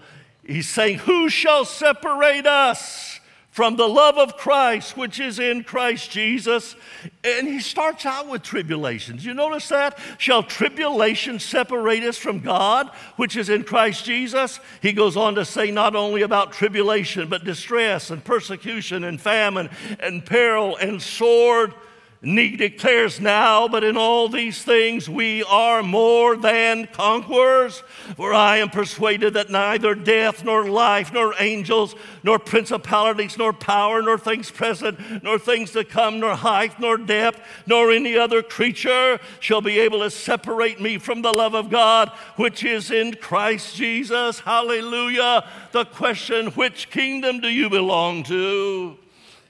he's 0.47 0.69
saying, 0.69 0.99
Who 0.99 1.29
shall 1.29 1.65
separate 1.65 2.47
us 2.47 3.19
from 3.53 3.77
the 3.77 3.87
love 3.87 4.17
of 4.17 4.39
Christ, 4.39 4.97
which 4.97 5.21
is 5.21 5.39
in 5.39 5.63
Christ 5.63 6.11
Jesus. 6.11 6.75
And 7.23 7.47
he 7.47 7.61
starts 7.61 8.07
out 8.07 8.27
with 8.27 8.43
tribulations. 8.43 9.27
You 9.27 9.35
notice 9.35 9.69
that? 9.69 9.99
Shall 10.17 10.43
tribulation 10.43 11.39
separate 11.39 12.03
us 12.03 12.17
from 12.17 12.41
God, 12.41 12.89
which 13.17 13.37
is 13.37 13.51
in 13.51 13.63
Christ 13.63 14.07
Jesus? 14.07 14.59
He 14.81 14.95
goes 14.95 15.19
on 15.19 15.35
to 15.35 15.45
say 15.45 15.71
not 15.71 15.95
only 15.95 16.23
about 16.23 16.53
tribulation, 16.53 17.29
but 17.29 17.45
distress 17.45 18.11
and 18.11 18.25
persecution 18.25 19.05
and 19.05 19.21
famine 19.21 19.69
and 20.01 20.25
peril 20.25 20.77
and 20.77 21.01
sword. 21.01 21.75
He 22.23 22.57
declares 22.57 23.21
now, 23.21 23.67
but 23.67 23.83
in 23.83 23.97
all 23.97 24.29
these 24.29 24.63
things 24.63 25.09
we 25.09 25.43
are 25.43 25.83
more 25.83 26.37
than 26.37 26.87
conquerors. 26.87 27.83
For 28.17 28.33
I 28.33 28.59
am 28.59 28.71
persuaded 28.71 29.35
that 29.35 29.51
neither 29.51 29.97
death, 29.97 30.45
nor 30.45 30.69
life, 30.69 31.13
nor 31.13 31.35
angels, 31.41 31.97
nor 32.23 32.39
principalities, 32.39 33.37
nor 33.37 33.53
power, 33.53 34.01
nor 34.03 34.19
things 34.19 34.53
present, 34.53 35.01
nor 35.25 35.37
things 35.37 35.73
to 35.73 35.83
come, 35.83 36.21
nor 36.21 36.37
height, 36.37 36.79
nor 36.79 36.97
depth, 36.97 37.41
nor 37.67 37.91
any 37.91 38.17
other 38.17 38.41
creature 38.41 39.19
shall 39.41 39.61
be 39.61 39.81
able 39.81 39.99
to 39.99 40.11
separate 40.11 40.81
me 40.81 40.99
from 40.99 41.23
the 41.23 41.33
love 41.33 41.57
of 41.57 41.71
God, 41.71 42.09
which 42.37 42.63
is 42.63 42.93
in 42.93 43.15
Christ 43.15 43.75
Jesus. 43.75 44.39
Hallelujah. 44.39 45.45
The 45.73 45.87
question 45.87 46.47
which 46.53 46.89
kingdom 46.89 47.41
do 47.41 47.49
you 47.49 47.69
belong 47.69 48.23
to? 48.25 48.97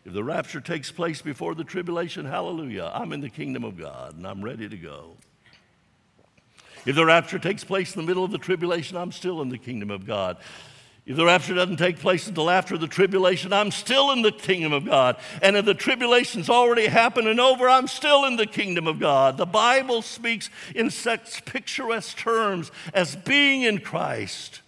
If 0.05 0.13
the 0.13 0.25
rapture 0.25 0.61
takes 0.61 0.91
place 0.91 1.23
before 1.23 1.55
the 1.55 1.65
tribulation, 1.65 2.27
hallelujah, 2.27 2.91
I'm 2.93 3.13
in 3.13 3.21
the 3.21 3.31
kingdom 3.31 3.63
of 3.65 3.79
God 3.79 4.17
and 4.17 4.27
I'm 4.27 4.43
ready 4.43 4.69
to 4.69 4.77
go. 4.77 5.17
If 6.85 6.97
the 6.97 7.05
rapture 7.05 7.39
takes 7.39 7.63
place 7.63 7.95
in 7.95 8.01
the 8.01 8.07
middle 8.07 8.25
of 8.25 8.33
the 8.33 8.39
tribulation, 8.39 8.97
I'm 8.97 9.13
still 9.13 9.41
in 9.43 9.49
the 9.49 9.59
kingdom 9.59 9.91
of 9.91 10.05
God. 10.05 10.39
If 11.05 11.17
the 11.17 11.25
rapture 11.25 11.55
doesn't 11.55 11.79
take 11.79 11.99
place 11.99 12.27
until 12.27 12.49
after 12.49 12.79
the 12.79 12.87
tribulation, 12.87 13.53
I'm 13.53 13.71
still 13.71 14.13
in 14.13 14.23
the 14.23 14.33
kingdom 14.33 14.73
of 14.73 14.85
God. 14.85 15.17
And 15.41 15.57
if 15.57 15.65
the 15.65 15.75
tribulation's 15.75 16.49
already 16.49 16.87
happened 16.87 17.29
and 17.29 17.41
over, 17.41 17.69
I'm 17.69 17.89
still 17.89 18.25
in 18.25 18.37
the 18.37 18.47
kingdom 18.47 18.87
of 18.87 19.01
God. 19.01 19.37
The 19.37 19.47
Bible 19.47 20.03
speaks 20.03 20.49
in 20.75 20.91
such 20.91 21.45
picturesque 21.45 22.17
terms 22.17 22.71
as 22.95 23.17
being 23.17 23.63
in 23.63 23.79
Christ 23.79 24.62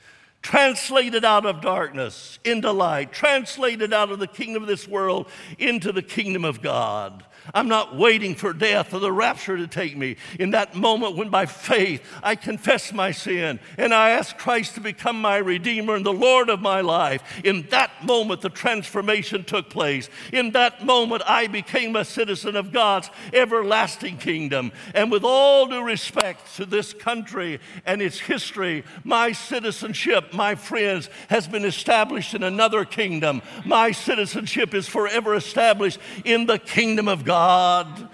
translated 0.44 1.24
out 1.24 1.46
of 1.46 1.62
darkness 1.62 2.38
into 2.44 2.70
light, 2.70 3.10
translated 3.10 3.94
out 3.94 4.12
of 4.12 4.18
the 4.18 4.26
kingdom 4.26 4.62
of 4.62 4.68
this 4.68 4.86
world 4.86 5.26
into 5.58 5.90
the 5.90 6.02
kingdom 6.02 6.44
of 6.44 6.60
God. 6.60 7.24
I'm 7.52 7.68
not 7.68 7.94
waiting 7.94 8.34
for 8.34 8.52
death 8.52 8.94
or 8.94 9.00
the 9.00 9.12
rapture 9.12 9.56
to 9.56 9.66
take 9.66 9.96
me. 9.96 10.16
In 10.38 10.52
that 10.52 10.74
moment 10.74 11.16
when 11.16 11.28
by 11.28 11.46
faith 11.46 12.02
I 12.22 12.36
confess 12.36 12.92
my 12.92 13.10
sin 13.10 13.60
and 13.76 13.92
I 13.92 14.10
ask 14.10 14.38
Christ 14.38 14.74
to 14.74 14.80
become 14.80 15.20
my 15.20 15.36
Redeemer 15.36 15.96
and 15.96 16.06
the 16.06 16.12
Lord 16.12 16.48
of 16.48 16.60
my 16.60 16.80
life, 16.80 17.22
in 17.44 17.66
that 17.70 17.90
moment 18.04 18.40
the 18.40 18.48
transformation 18.48 19.44
took 19.44 19.68
place. 19.68 20.08
In 20.32 20.52
that 20.52 20.84
moment 20.84 21.22
I 21.26 21.48
became 21.48 21.96
a 21.96 22.04
citizen 22.04 22.56
of 22.56 22.72
God's 22.72 23.10
everlasting 23.32 24.18
kingdom. 24.18 24.72
And 24.94 25.10
with 25.10 25.24
all 25.24 25.66
due 25.66 25.82
respect 25.82 26.56
to 26.56 26.64
this 26.64 26.94
country 26.94 27.60
and 27.84 28.00
its 28.00 28.18
history, 28.18 28.84
my 29.02 29.32
citizenship, 29.32 30.32
my 30.32 30.54
friends, 30.54 31.10
has 31.28 31.46
been 31.46 31.64
established 31.64 32.32
in 32.34 32.42
another 32.42 32.84
kingdom. 32.84 33.42
My 33.64 33.90
citizenship 33.90 34.72
is 34.74 34.88
forever 34.88 35.34
established 35.34 35.98
in 36.24 36.46
the 36.46 36.58
kingdom 36.58 37.08
of 37.08 37.24
God. 37.24 37.33
God. 37.34 38.08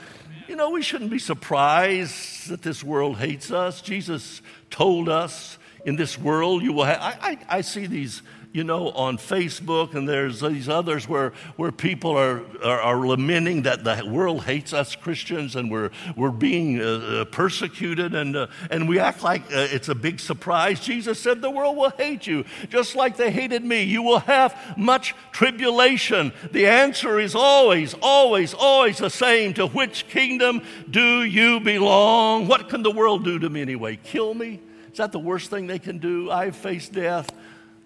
You 0.48 0.56
know, 0.56 0.70
we 0.70 0.80
shouldn't 0.80 1.10
be 1.10 1.18
surprised 1.18 2.48
that 2.48 2.62
this 2.62 2.82
world 2.82 3.18
hates 3.18 3.50
us. 3.50 3.82
Jesus 3.82 4.40
told 4.70 5.10
us 5.10 5.58
in 5.84 5.96
this 5.96 6.16
world 6.16 6.62
you 6.62 6.72
will 6.72 6.84
have. 6.84 7.02
I, 7.02 7.18
I, 7.20 7.58
I 7.58 7.60
see 7.60 7.86
these 7.86 8.22
you 8.52 8.64
know, 8.64 8.90
on 8.90 9.16
Facebook, 9.16 9.94
and 9.94 10.08
there's 10.08 10.40
these 10.40 10.68
others 10.68 11.08
where, 11.08 11.32
where 11.54 11.70
people 11.70 12.16
are, 12.16 12.42
are, 12.64 12.80
are 12.80 13.06
lamenting 13.06 13.62
that 13.62 13.84
the 13.84 14.04
world 14.04 14.44
hates 14.44 14.72
us 14.72 14.96
Christians 14.96 15.54
and 15.54 15.70
we're, 15.70 15.90
we're 16.16 16.32
being 16.32 16.80
uh, 16.80 16.84
uh, 16.84 17.24
persecuted, 17.26 18.12
and, 18.12 18.34
uh, 18.34 18.48
and 18.70 18.88
we 18.88 18.98
act 18.98 19.22
like 19.22 19.42
uh, 19.52 19.68
it's 19.70 19.88
a 19.88 19.94
big 19.94 20.18
surprise. 20.18 20.80
Jesus 20.80 21.20
said, 21.20 21.40
The 21.40 21.50
world 21.50 21.76
will 21.76 21.90
hate 21.90 22.26
you, 22.26 22.44
just 22.70 22.96
like 22.96 23.16
they 23.16 23.30
hated 23.30 23.64
me. 23.64 23.84
You 23.84 24.02
will 24.02 24.20
have 24.20 24.56
much 24.76 25.14
tribulation. 25.30 26.32
The 26.50 26.66
answer 26.66 27.20
is 27.20 27.36
always, 27.36 27.94
always, 28.02 28.52
always 28.52 28.98
the 28.98 29.10
same 29.10 29.54
to 29.54 29.68
which 29.68 30.08
kingdom 30.08 30.62
do 30.90 31.22
you 31.22 31.60
belong? 31.60 32.48
What 32.48 32.68
can 32.68 32.82
the 32.82 32.90
world 32.90 33.22
do 33.24 33.38
to 33.38 33.48
me 33.48 33.62
anyway? 33.62 33.96
Kill 34.02 34.34
me? 34.34 34.60
Is 34.90 34.98
that 34.98 35.12
the 35.12 35.20
worst 35.20 35.50
thing 35.50 35.68
they 35.68 35.78
can 35.78 35.98
do? 35.98 36.32
I've 36.32 36.56
faced 36.56 36.92
death. 36.92 37.30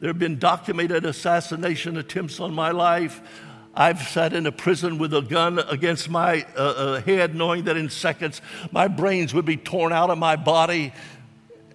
There 0.05 0.11
have 0.11 0.19
been 0.19 0.39
documented 0.39 1.07
assassination 1.07 1.97
attempts 1.97 2.39
on 2.39 2.53
my 2.53 2.73
life. 2.73 3.23
I've 3.75 4.03
sat 4.03 4.35
in 4.35 4.45
a 4.45 4.53
prison 4.53 4.99
with 4.99 5.15
a 5.15 5.23
gun 5.23 5.59
against 5.59 6.11
my 6.11 6.45
uh, 6.59 6.61
uh, 6.61 7.01
head, 7.01 7.35
knowing 7.35 7.65
that 7.65 7.79
in 7.79 7.89
seconds 7.89 8.43
my 8.71 8.87
brains 8.87 9.33
would 9.33 9.47
be 9.47 9.57
torn 9.57 9.95
out 9.95 10.11
of 10.11 10.19
my 10.19 10.37
body. 10.37 10.93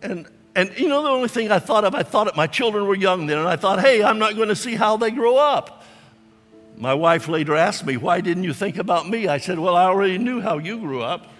And, 0.03 0.27
and 0.53 0.71
you 0.77 0.89
know, 0.89 1.01
the 1.01 1.09
only 1.09 1.27
thing 1.27 1.49
I 1.49 1.57
thought 1.57 1.85
of, 1.85 1.95
I 1.95 2.03
thought 2.03 2.27
of 2.27 2.35
my 2.35 2.45
children 2.45 2.85
were 2.85 2.93
young 2.93 3.25
then, 3.25 3.39
and 3.39 3.47
I 3.47 3.55
thought, 3.55 3.79
hey, 3.79 4.03
I'm 4.03 4.19
not 4.19 4.35
going 4.35 4.49
to 4.49 4.55
see 4.55 4.75
how 4.75 4.95
they 4.95 5.09
grow 5.09 5.35
up. 5.37 5.83
My 6.77 6.93
wife 6.93 7.29
later 7.29 7.55
asked 7.55 7.83
me, 7.83 7.97
why 7.97 8.21
didn't 8.21 8.43
you 8.43 8.53
think 8.53 8.77
about 8.77 9.09
me? 9.09 9.27
I 9.27 9.39
said, 9.39 9.57
well, 9.57 9.75
I 9.75 9.85
already 9.85 10.19
knew 10.19 10.39
how 10.39 10.59
you 10.59 10.77
grew 10.77 11.01
up. 11.01 11.33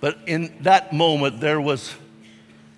But 0.00 0.18
in 0.26 0.54
that 0.62 0.92
moment, 0.92 1.40
there 1.40 1.60
was 1.60 1.94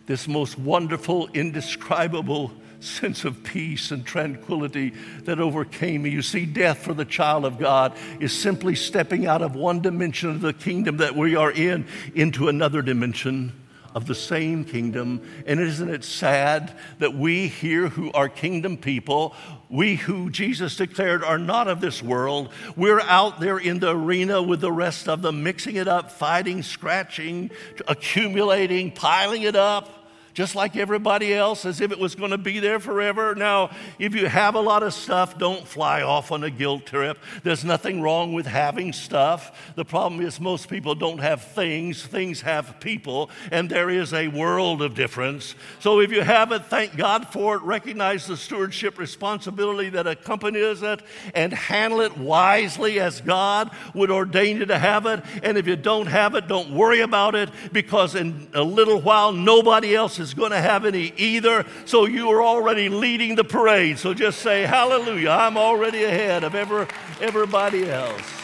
this 0.06 0.26
most 0.26 0.58
wonderful, 0.58 1.28
indescribable 1.28 2.52
sense 2.80 3.24
of 3.24 3.44
peace 3.44 3.92
and 3.92 4.04
tranquility 4.04 4.92
that 5.24 5.38
overcame 5.38 6.02
me. 6.02 6.10
You 6.10 6.22
see, 6.22 6.44
death 6.44 6.78
for 6.78 6.94
the 6.94 7.04
child 7.04 7.44
of 7.44 7.58
God 7.58 7.96
is 8.18 8.32
simply 8.32 8.74
stepping 8.74 9.26
out 9.26 9.40
of 9.40 9.54
one 9.54 9.80
dimension 9.80 10.30
of 10.30 10.40
the 10.40 10.52
kingdom 10.52 10.96
that 10.96 11.14
we 11.14 11.36
are 11.36 11.52
in 11.52 11.86
into 12.14 12.48
another 12.48 12.82
dimension 12.82 13.52
of 13.94 14.06
the 14.06 14.14
same 14.14 14.64
kingdom. 14.64 15.22
And 15.46 15.60
isn't 15.60 15.88
it 15.88 16.04
sad 16.04 16.72
that 16.98 17.14
we 17.14 17.48
here 17.48 17.88
who 17.88 18.12
are 18.12 18.28
kingdom 18.28 18.76
people, 18.76 19.34
we 19.68 19.96
who 19.96 20.30
Jesus 20.30 20.76
declared 20.76 21.24
are 21.24 21.38
not 21.38 21.68
of 21.68 21.80
this 21.80 22.02
world, 22.02 22.50
we're 22.76 23.00
out 23.00 23.40
there 23.40 23.58
in 23.58 23.78
the 23.78 23.90
arena 23.90 24.42
with 24.42 24.60
the 24.60 24.72
rest 24.72 25.08
of 25.08 25.22
them, 25.22 25.42
mixing 25.42 25.76
it 25.76 25.88
up, 25.88 26.10
fighting, 26.10 26.62
scratching, 26.62 27.50
accumulating, 27.86 28.90
piling 28.92 29.42
it 29.42 29.56
up 29.56 30.01
just 30.34 30.54
like 30.54 30.76
everybody 30.76 31.34
else, 31.34 31.64
as 31.64 31.80
if 31.80 31.92
it 31.92 31.98
was 31.98 32.14
going 32.14 32.30
to 32.30 32.38
be 32.38 32.58
there 32.58 32.80
forever. 32.80 33.34
Now, 33.34 33.70
if 33.98 34.14
you 34.14 34.26
have 34.26 34.54
a 34.54 34.60
lot 34.60 34.82
of 34.82 34.94
stuff, 34.94 35.38
don't 35.38 35.66
fly 35.66 36.02
off 36.02 36.32
on 36.32 36.42
a 36.44 36.50
guilt 36.50 36.86
trip. 36.86 37.18
There's 37.42 37.64
nothing 37.64 38.00
wrong 38.00 38.32
with 38.32 38.46
having 38.46 38.92
stuff. 38.92 39.72
The 39.74 39.84
problem 39.84 40.20
is, 40.20 40.40
most 40.40 40.68
people 40.68 40.94
don't 40.94 41.18
have 41.18 41.42
things, 41.42 42.04
things 42.06 42.40
have 42.42 42.80
people, 42.80 43.30
and 43.50 43.68
there 43.68 43.90
is 43.90 44.14
a 44.14 44.28
world 44.28 44.80
of 44.80 44.94
difference. 44.94 45.54
So, 45.80 46.00
if 46.00 46.10
you 46.10 46.22
have 46.22 46.52
it, 46.52 46.64
thank 46.66 46.96
God 46.96 47.28
for 47.28 47.56
it. 47.56 47.62
Recognize 47.62 48.26
the 48.26 48.36
stewardship 48.36 48.98
responsibility 48.98 49.90
that 49.90 50.06
accompanies 50.06 50.82
it 50.82 51.02
and 51.34 51.52
handle 51.52 52.00
it 52.00 52.16
wisely 52.16 53.00
as 53.00 53.20
God 53.20 53.70
would 53.94 54.10
ordain 54.10 54.58
you 54.58 54.66
to 54.66 54.78
have 54.78 55.06
it. 55.06 55.22
And 55.42 55.58
if 55.58 55.66
you 55.66 55.76
don't 55.76 56.06
have 56.06 56.34
it, 56.34 56.48
don't 56.48 56.70
worry 56.72 57.00
about 57.00 57.34
it 57.34 57.50
because 57.72 58.14
in 58.14 58.48
a 58.54 58.62
little 58.62 59.00
while, 59.00 59.32
nobody 59.32 59.94
else 59.94 60.18
is 60.22 60.34
going 60.34 60.52
to 60.52 60.60
have 60.60 60.84
any 60.84 61.12
either. 61.16 61.66
So 61.84 62.06
you 62.06 62.30
are 62.30 62.42
already 62.42 62.88
leading 62.88 63.34
the 63.34 63.44
parade. 63.44 63.98
So 63.98 64.14
just 64.14 64.38
say, 64.38 64.62
Hallelujah, 64.62 65.30
I'm 65.30 65.56
already 65.56 66.04
ahead 66.04 66.44
of 66.44 66.54
ever, 66.54 66.88
everybody 67.20 67.90
else. 67.90 68.42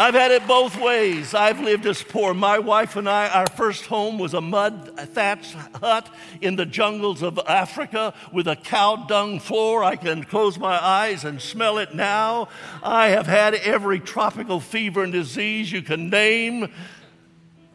I've 0.00 0.14
had 0.14 0.30
it 0.30 0.46
both 0.46 0.80
ways. 0.80 1.34
I've 1.34 1.60
lived 1.60 1.84
as 1.84 2.02
poor. 2.02 2.32
My 2.32 2.58
wife 2.58 2.96
and 2.96 3.06
I, 3.06 3.28
our 3.28 3.46
first 3.48 3.84
home 3.84 4.18
was 4.18 4.32
a 4.32 4.40
mud 4.40 4.96
thatched 4.96 5.52
hut 5.74 6.08
in 6.40 6.56
the 6.56 6.64
jungles 6.64 7.22
of 7.22 7.38
Africa 7.46 8.14
with 8.32 8.48
a 8.48 8.56
cow 8.56 8.96
dung 8.96 9.40
floor. 9.40 9.84
I 9.84 9.96
can 9.96 10.24
close 10.24 10.58
my 10.58 10.82
eyes 10.82 11.26
and 11.26 11.38
smell 11.38 11.76
it 11.76 11.94
now. 11.94 12.48
I 12.82 13.08
have 13.08 13.26
had 13.26 13.52
every 13.56 14.00
tropical 14.00 14.58
fever 14.58 15.02
and 15.02 15.12
disease 15.12 15.70
you 15.70 15.82
can 15.82 16.08
name. 16.08 16.72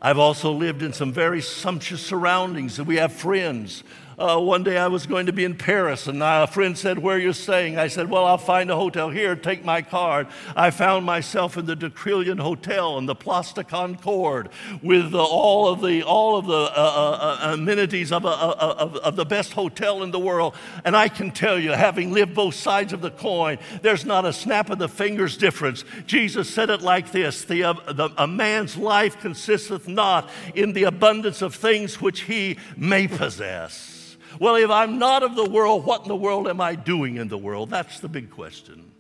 I've 0.06 0.20
also 0.20 0.52
lived 0.52 0.84
in 0.84 0.94
some 0.94 1.12
very 1.12 1.42
sumptuous 1.42 2.06
surroundings, 2.06 2.78
and 2.78 2.88
we 2.88 2.98
have 2.98 3.12
friends 3.12 3.84
uh, 4.18 4.40
one 4.40 4.64
day 4.64 4.78
I 4.78 4.88
was 4.88 5.06
going 5.06 5.26
to 5.26 5.34
be 5.34 5.44
in 5.44 5.56
Paris, 5.56 6.08
and 6.08 6.24
a 6.24 6.48
friend 6.48 6.78
said, 6.78 7.00
Where 7.00 7.18
are 7.18 7.20
you 7.20 7.34
staying? 7.34 7.78
I 7.78 7.88
said, 7.88 8.10
Well, 8.10 8.26
I'll 8.26 8.38
find 8.38 8.72
a 8.72 8.76
hotel 8.76 9.10
here, 9.10 9.36
take 9.36 9.66
my 9.66 9.82
card. 9.82 10.28
I 10.56 10.72
found 10.72 11.06
myself 11.06 11.58
in 11.58 11.66
the 11.66 11.76
De 11.76 11.90
Crillon 11.90 12.40
Hotel 12.40 12.98
in 12.98 13.06
the 13.06 13.16
Place 13.16 13.52
de 13.52 13.64
Concorde 13.64 14.50
with 14.82 15.14
uh, 15.14 15.22
all 15.22 15.68
of 15.68 15.82
the, 15.82 16.04
all 16.04 16.38
of 16.38 16.46
the 16.46 16.54
uh, 16.54 16.74
uh, 16.76 17.40
uh 17.42 17.54
amenities 17.54 18.12
of, 18.12 18.24
a, 18.24 18.30
of, 18.30 18.96
of 18.98 19.16
the 19.16 19.26
best 19.26 19.52
hotel 19.52 20.02
in 20.02 20.12
the 20.12 20.20
world. 20.20 20.56
And 20.86 20.96
I 20.96 21.10
can 21.10 21.32
tell 21.32 21.60
you, 21.60 21.72
having 21.72 22.14
lived 22.14 22.34
both 22.34 22.56
sides 22.56 22.94
of 22.94 23.02
the 23.02 23.12
coin, 23.12 23.58
there's 23.82 24.06
not 24.06 24.26
a 24.26 24.32
snap 24.32 24.70
of 24.70 24.80
the 24.80 24.90
fingers 24.90 25.36
difference. 25.36 25.84
Jesus 26.06 26.50
said 26.50 26.70
it 26.70 26.82
like 26.82 27.12
this 27.12 27.44
the, 27.44 27.64
uh, 27.64 27.74
the, 27.92 28.10
A 28.18 28.28
man's 28.28 28.78
life 28.78 29.20
consisteth 29.20 29.88
not 29.88 30.30
in 30.54 30.72
the 30.72 30.84
abundance 30.84 31.42
of 31.42 31.54
things 31.54 32.00
which 32.00 32.22
he 32.22 32.58
may 32.78 33.08
possess. 33.08 34.05
Well, 34.40 34.56
if 34.56 34.70
I'm 34.70 35.00
not 35.00 35.24
of 35.24 35.36
the 35.36 35.46
world, 35.46 35.86
what 35.86 36.04
in 36.04 36.08
the 36.08 36.16
world 36.16 36.48
am 36.48 36.62
I 36.62 36.76
doing 36.76 37.18
in 37.18 37.28
the 37.28 37.38
world? 37.38 37.70
That's 37.70 38.00
the 38.00 38.10
big 38.10 38.32
question. 38.32 38.92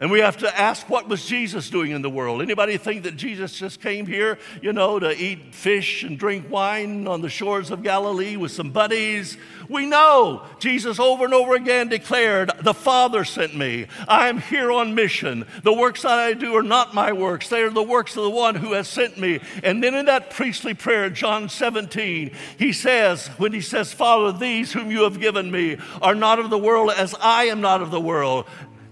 And 0.00 0.12
we 0.12 0.20
have 0.20 0.36
to 0.38 0.58
ask 0.58 0.88
what 0.88 1.08
was 1.08 1.26
Jesus 1.26 1.70
doing 1.70 1.90
in 1.90 2.02
the 2.02 2.10
world? 2.10 2.40
Anybody 2.40 2.76
think 2.76 3.02
that 3.02 3.16
Jesus 3.16 3.58
just 3.58 3.80
came 3.80 4.06
here, 4.06 4.38
you 4.62 4.72
know, 4.72 5.00
to 5.00 5.10
eat 5.10 5.52
fish 5.52 6.04
and 6.04 6.16
drink 6.16 6.48
wine 6.48 7.08
on 7.08 7.20
the 7.20 7.28
shores 7.28 7.72
of 7.72 7.82
Galilee 7.82 8.36
with 8.36 8.52
some 8.52 8.70
buddies? 8.70 9.36
We 9.68 9.86
know 9.86 10.46
Jesus 10.60 11.00
over 11.00 11.24
and 11.24 11.34
over 11.34 11.56
again 11.56 11.88
declared, 11.88 12.52
The 12.62 12.74
Father 12.74 13.24
sent 13.24 13.56
me. 13.56 13.88
I 14.06 14.28
am 14.28 14.40
here 14.40 14.70
on 14.70 14.94
mission. 14.94 15.44
The 15.64 15.72
works 15.72 16.02
that 16.02 16.12
I 16.12 16.32
do 16.32 16.54
are 16.54 16.62
not 16.62 16.94
my 16.94 17.12
works, 17.12 17.48
they 17.48 17.62
are 17.62 17.70
the 17.70 17.82
works 17.82 18.16
of 18.16 18.22
the 18.22 18.30
one 18.30 18.54
who 18.54 18.74
has 18.74 18.86
sent 18.86 19.18
me. 19.18 19.40
And 19.64 19.82
then 19.82 19.96
in 19.96 20.06
that 20.06 20.30
priestly 20.30 20.74
prayer, 20.74 21.10
John 21.10 21.48
17, 21.48 22.30
he 22.56 22.72
says, 22.72 23.26
when 23.36 23.52
he 23.52 23.60
says, 23.60 23.92
Father, 23.92 24.30
these 24.38 24.72
whom 24.72 24.92
you 24.92 25.02
have 25.02 25.18
given 25.18 25.50
me 25.50 25.78
are 26.00 26.14
not 26.14 26.38
of 26.38 26.50
the 26.50 26.58
world 26.58 26.92
as 26.96 27.16
I 27.20 27.44
am 27.46 27.60
not 27.60 27.82
of 27.82 27.90
the 27.90 28.00
world. 28.00 28.46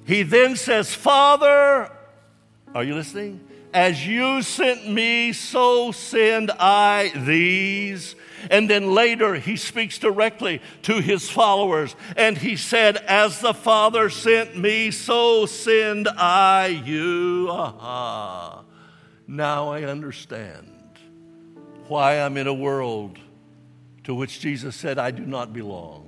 He 0.06 0.22
then 0.22 0.54
says, 0.54 0.94
Father, 0.94 1.90
are 2.74 2.84
you 2.84 2.94
listening? 2.94 3.40
As 3.74 4.06
you 4.06 4.40
sent 4.42 4.88
me, 4.88 5.32
so 5.32 5.90
send 5.90 6.50
I 6.52 7.10
these. 7.14 8.14
And 8.48 8.70
then 8.70 8.94
later, 8.94 9.34
he 9.34 9.56
speaks 9.56 9.98
directly 9.98 10.62
to 10.82 11.00
his 11.00 11.28
followers. 11.28 11.96
And 12.16 12.38
he 12.38 12.54
said, 12.56 12.96
As 12.96 13.40
the 13.40 13.52
Father 13.52 14.08
sent 14.08 14.56
me, 14.56 14.92
so 14.92 15.44
send 15.44 16.08
I 16.08 16.68
you. 16.68 17.48
Aha. 17.50 18.62
Now 19.26 19.70
I 19.70 19.82
understand 19.82 20.72
why 21.88 22.20
I'm 22.20 22.36
in 22.36 22.46
a 22.46 22.54
world 22.54 23.18
to 24.04 24.14
which 24.14 24.38
Jesus 24.38 24.76
said, 24.76 24.98
I 24.98 25.10
do 25.10 25.26
not 25.26 25.52
belong. 25.52 26.04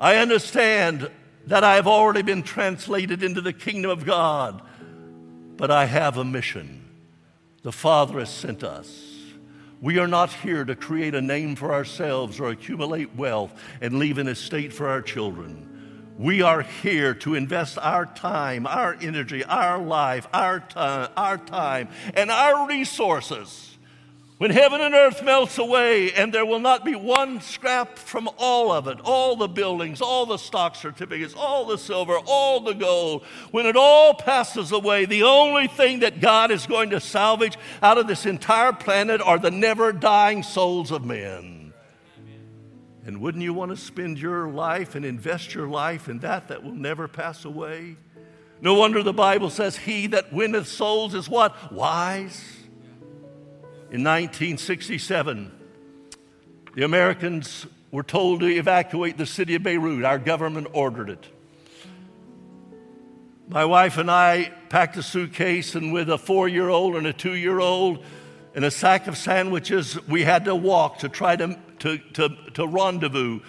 I 0.00 0.16
understand 0.16 1.10
that 1.46 1.64
I 1.64 1.76
have 1.76 1.86
already 1.86 2.22
been 2.22 2.42
translated 2.42 3.22
into 3.22 3.40
the 3.40 3.52
kingdom 3.52 3.90
of 3.90 4.04
God, 4.04 4.62
but 5.56 5.70
I 5.70 5.86
have 5.86 6.16
a 6.16 6.24
mission. 6.24 6.84
The 7.62 7.72
Father 7.72 8.18
has 8.18 8.30
sent 8.30 8.64
us. 8.64 9.02
We 9.80 9.98
are 9.98 10.08
not 10.08 10.32
here 10.32 10.64
to 10.64 10.74
create 10.74 11.14
a 11.14 11.20
name 11.20 11.54
for 11.54 11.72
ourselves 11.72 12.40
or 12.40 12.50
accumulate 12.50 13.14
wealth 13.14 13.52
and 13.80 13.98
leave 13.98 14.18
an 14.18 14.28
estate 14.28 14.72
for 14.72 14.88
our 14.88 15.02
children. 15.02 16.14
We 16.18 16.42
are 16.42 16.62
here 16.62 17.14
to 17.16 17.34
invest 17.34 17.76
our 17.78 18.06
time, 18.06 18.66
our 18.66 18.96
energy, 19.00 19.44
our 19.44 19.78
life, 19.78 20.26
our 20.32 20.60
time, 20.60 21.10
our 21.16 21.36
time, 21.36 21.88
and 22.14 22.30
our 22.30 22.66
resources 22.66 23.75
when 24.38 24.50
heaven 24.50 24.82
and 24.82 24.94
earth 24.94 25.22
melts 25.22 25.56
away 25.56 26.12
and 26.12 26.32
there 26.32 26.44
will 26.44 26.60
not 26.60 26.84
be 26.84 26.94
one 26.94 27.40
scrap 27.40 27.98
from 27.98 28.28
all 28.36 28.70
of 28.70 28.86
it, 28.86 28.98
all 29.02 29.34
the 29.34 29.48
buildings, 29.48 30.02
all 30.02 30.26
the 30.26 30.36
stock 30.36 30.76
certificates, 30.76 31.32
all 31.34 31.64
the 31.64 31.78
silver, 31.78 32.18
all 32.26 32.60
the 32.60 32.74
gold, 32.74 33.24
when 33.50 33.64
it 33.64 33.76
all 33.76 34.12
passes 34.12 34.72
away, 34.72 35.06
the 35.06 35.22
only 35.22 35.68
thing 35.68 36.00
that 36.00 36.20
God 36.20 36.50
is 36.50 36.66
going 36.66 36.90
to 36.90 37.00
salvage 37.00 37.56
out 37.82 37.96
of 37.96 38.06
this 38.08 38.26
entire 38.26 38.74
planet 38.74 39.22
are 39.22 39.38
the 39.38 39.50
never 39.50 39.90
dying 39.90 40.42
souls 40.42 40.90
of 40.90 41.02
men. 41.02 41.72
And 43.06 43.20
wouldn't 43.22 43.42
you 43.42 43.54
want 43.54 43.70
to 43.70 43.76
spend 43.76 44.18
your 44.18 44.48
life 44.48 44.96
and 44.96 45.04
invest 45.04 45.54
your 45.54 45.68
life 45.68 46.08
in 46.08 46.18
that 46.18 46.48
that 46.48 46.62
will 46.62 46.74
never 46.74 47.08
pass 47.08 47.46
away? 47.46 47.96
No 48.60 48.74
wonder 48.74 49.02
the 49.02 49.14
Bible 49.14 49.48
says, 49.48 49.76
He 49.76 50.08
that 50.08 50.32
winneth 50.32 50.66
souls 50.66 51.14
is 51.14 51.28
what? 51.28 51.72
Wise 51.72 52.55
in 53.96 54.02
1967, 54.02 55.50
the 56.74 56.84
Americans 56.84 57.66
were 57.90 58.02
told 58.02 58.40
to 58.40 58.46
evacuate 58.46 59.16
the 59.16 59.24
city 59.24 59.54
of 59.54 59.62
Beirut. 59.62 60.04
Our 60.04 60.18
government 60.18 60.66
ordered 60.74 61.08
it. 61.08 61.26
My 63.48 63.64
wife 63.64 63.96
and 63.96 64.10
I 64.10 64.52
packed 64.68 64.98
a 64.98 65.02
suitcase, 65.02 65.74
and 65.74 65.94
with 65.94 66.10
a 66.10 66.18
four 66.18 66.46
year 66.46 66.68
old 66.68 66.96
and 66.96 67.06
a 67.06 67.12
two 67.14 67.36
year 67.36 67.58
old 67.58 68.04
and 68.54 68.66
a 68.66 68.70
sack 68.70 69.06
of 69.06 69.16
sandwiches, 69.16 69.98
we 70.06 70.24
had 70.24 70.44
to 70.44 70.54
walk 70.54 70.98
to 70.98 71.08
try 71.08 71.34
to, 71.34 71.58
to, 71.78 71.96
to, 71.96 72.28
to 72.52 72.66
rendezvous 72.66 73.40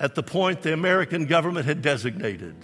at 0.00 0.14
the 0.14 0.22
point 0.22 0.62
the 0.62 0.72
American 0.72 1.26
government 1.26 1.66
had 1.66 1.82
designated. 1.82 2.56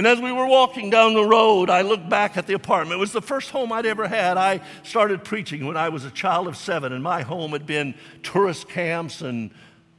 And 0.00 0.06
as 0.06 0.18
we 0.18 0.32
were 0.32 0.46
walking 0.46 0.88
down 0.88 1.12
the 1.12 1.26
road, 1.26 1.68
I 1.68 1.82
looked 1.82 2.08
back 2.08 2.38
at 2.38 2.46
the 2.46 2.54
apartment. 2.54 2.96
It 2.96 3.00
was 3.00 3.12
the 3.12 3.20
first 3.20 3.50
home 3.50 3.70
I'd 3.70 3.84
ever 3.84 4.08
had. 4.08 4.38
I 4.38 4.62
started 4.82 5.24
preaching 5.24 5.66
when 5.66 5.76
I 5.76 5.90
was 5.90 6.06
a 6.06 6.10
child 6.10 6.48
of 6.48 6.56
seven, 6.56 6.94
and 6.94 7.04
my 7.04 7.20
home 7.20 7.50
had 7.50 7.66
been 7.66 7.94
tourist 8.22 8.66
camps 8.66 9.20
and 9.20 9.50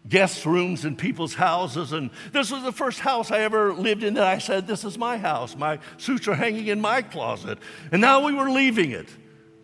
guest 0.09 0.43
rooms 0.47 0.85
in 0.85 0.95
people's 0.95 1.35
houses. 1.35 1.91
And 1.91 2.09
this 2.31 2.49
was 2.49 2.63
the 2.63 2.71
first 2.71 2.99
house 2.99 3.29
I 3.29 3.41
ever 3.41 3.75
lived 3.75 4.01
in 4.01 4.15
that 4.15 4.25
I 4.25 4.39
said, 4.39 4.65
This 4.65 4.83
is 4.83 4.97
my 4.97 5.19
house. 5.19 5.55
My 5.55 5.77
suits 5.97 6.27
are 6.27 6.33
hanging 6.33 6.65
in 6.65 6.81
my 6.81 7.03
closet. 7.03 7.59
And 7.91 8.01
now 8.01 8.25
we 8.25 8.33
were 8.33 8.49
leaving 8.49 8.89
it. 8.89 9.07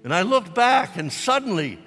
And 0.04 0.14
I 0.14 0.22
looked 0.22 0.54
back, 0.54 0.98
and 0.98 1.12
suddenly 1.12 1.80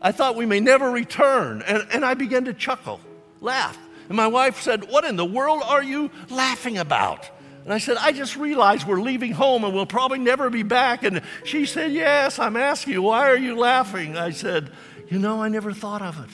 I 0.00 0.12
thought 0.12 0.34
we 0.34 0.46
may 0.46 0.60
never 0.60 0.90
return. 0.90 1.60
And, 1.60 1.86
and 1.92 2.06
I 2.06 2.14
began 2.14 2.46
to 2.46 2.54
chuckle, 2.54 3.00
laugh. 3.42 3.76
And 4.08 4.16
my 4.16 4.28
wife 4.28 4.62
said, 4.62 4.88
What 4.90 5.04
in 5.04 5.16
the 5.16 5.26
world 5.26 5.62
are 5.62 5.82
you 5.82 6.10
laughing 6.30 6.78
about? 6.78 7.32
And 7.68 7.74
I 7.74 7.76
said, 7.76 7.98
I 7.98 8.12
just 8.12 8.34
realized 8.34 8.86
we're 8.86 8.98
leaving 8.98 9.32
home 9.32 9.62
and 9.62 9.74
we'll 9.74 9.84
probably 9.84 10.18
never 10.18 10.48
be 10.48 10.62
back. 10.62 11.02
And 11.02 11.20
she 11.44 11.66
said, 11.66 11.92
Yes, 11.92 12.38
I'm 12.38 12.56
asking 12.56 12.94
you, 12.94 13.02
why 13.02 13.28
are 13.28 13.36
you 13.36 13.58
laughing? 13.58 14.16
I 14.16 14.30
said, 14.30 14.72
You 15.10 15.18
know, 15.18 15.42
I 15.42 15.50
never 15.50 15.74
thought 15.74 16.00
of 16.00 16.18
it. 16.18 16.30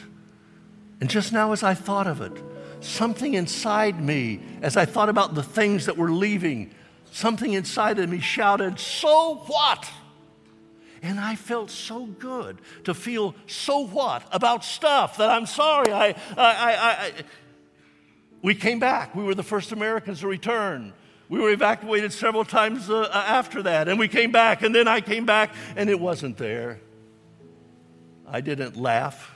And 1.00 1.10
just 1.10 1.32
now, 1.32 1.50
as 1.50 1.64
I 1.64 1.74
thought 1.74 2.06
of 2.06 2.20
it, 2.20 2.40
something 2.78 3.34
inside 3.34 4.00
me, 4.00 4.42
as 4.62 4.76
I 4.76 4.84
thought 4.84 5.08
about 5.08 5.34
the 5.34 5.42
things 5.42 5.86
that 5.86 5.96
were 5.96 6.12
leaving, 6.12 6.72
something 7.10 7.52
inside 7.52 7.98
of 7.98 8.08
me 8.08 8.20
shouted, 8.20 8.78
So 8.78 9.42
what? 9.48 9.90
And 11.02 11.18
I 11.18 11.34
felt 11.34 11.68
so 11.68 12.06
good 12.06 12.60
to 12.84 12.94
feel 12.94 13.34
so 13.48 13.80
what 13.88 14.22
about 14.30 14.64
stuff 14.64 15.16
that 15.16 15.30
I'm 15.30 15.46
sorry. 15.46 15.92
I, 15.92 16.10
I, 16.10 16.14
I, 16.36 16.74
I, 16.76 17.12
we 18.40 18.54
came 18.54 18.78
back. 18.78 19.16
We 19.16 19.24
were 19.24 19.34
the 19.34 19.42
first 19.42 19.72
Americans 19.72 20.20
to 20.20 20.28
return. 20.28 20.92
We 21.28 21.40
were 21.40 21.50
evacuated 21.50 22.12
several 22.12 22.44
times 22.44 22.90
uh, 22.90 23.08
after 23.12 23.62
that, 23.62 23.88
and 23.88 23.98
we 23.98 24.08
came 24.08 24.30
back, 24.30 24.62
and 24.62 24.74
then 24.74 24.86
I 24.86 25.00
came 25.00 25.24
back, 25.24 25.54
and 25.76 25.88
it 25.88 25.98
wasn't 25.98 26.36
there. 26.36 26.80
I 28.26 28.40
didn't 28.40 28.76
laugh 28.76 29.32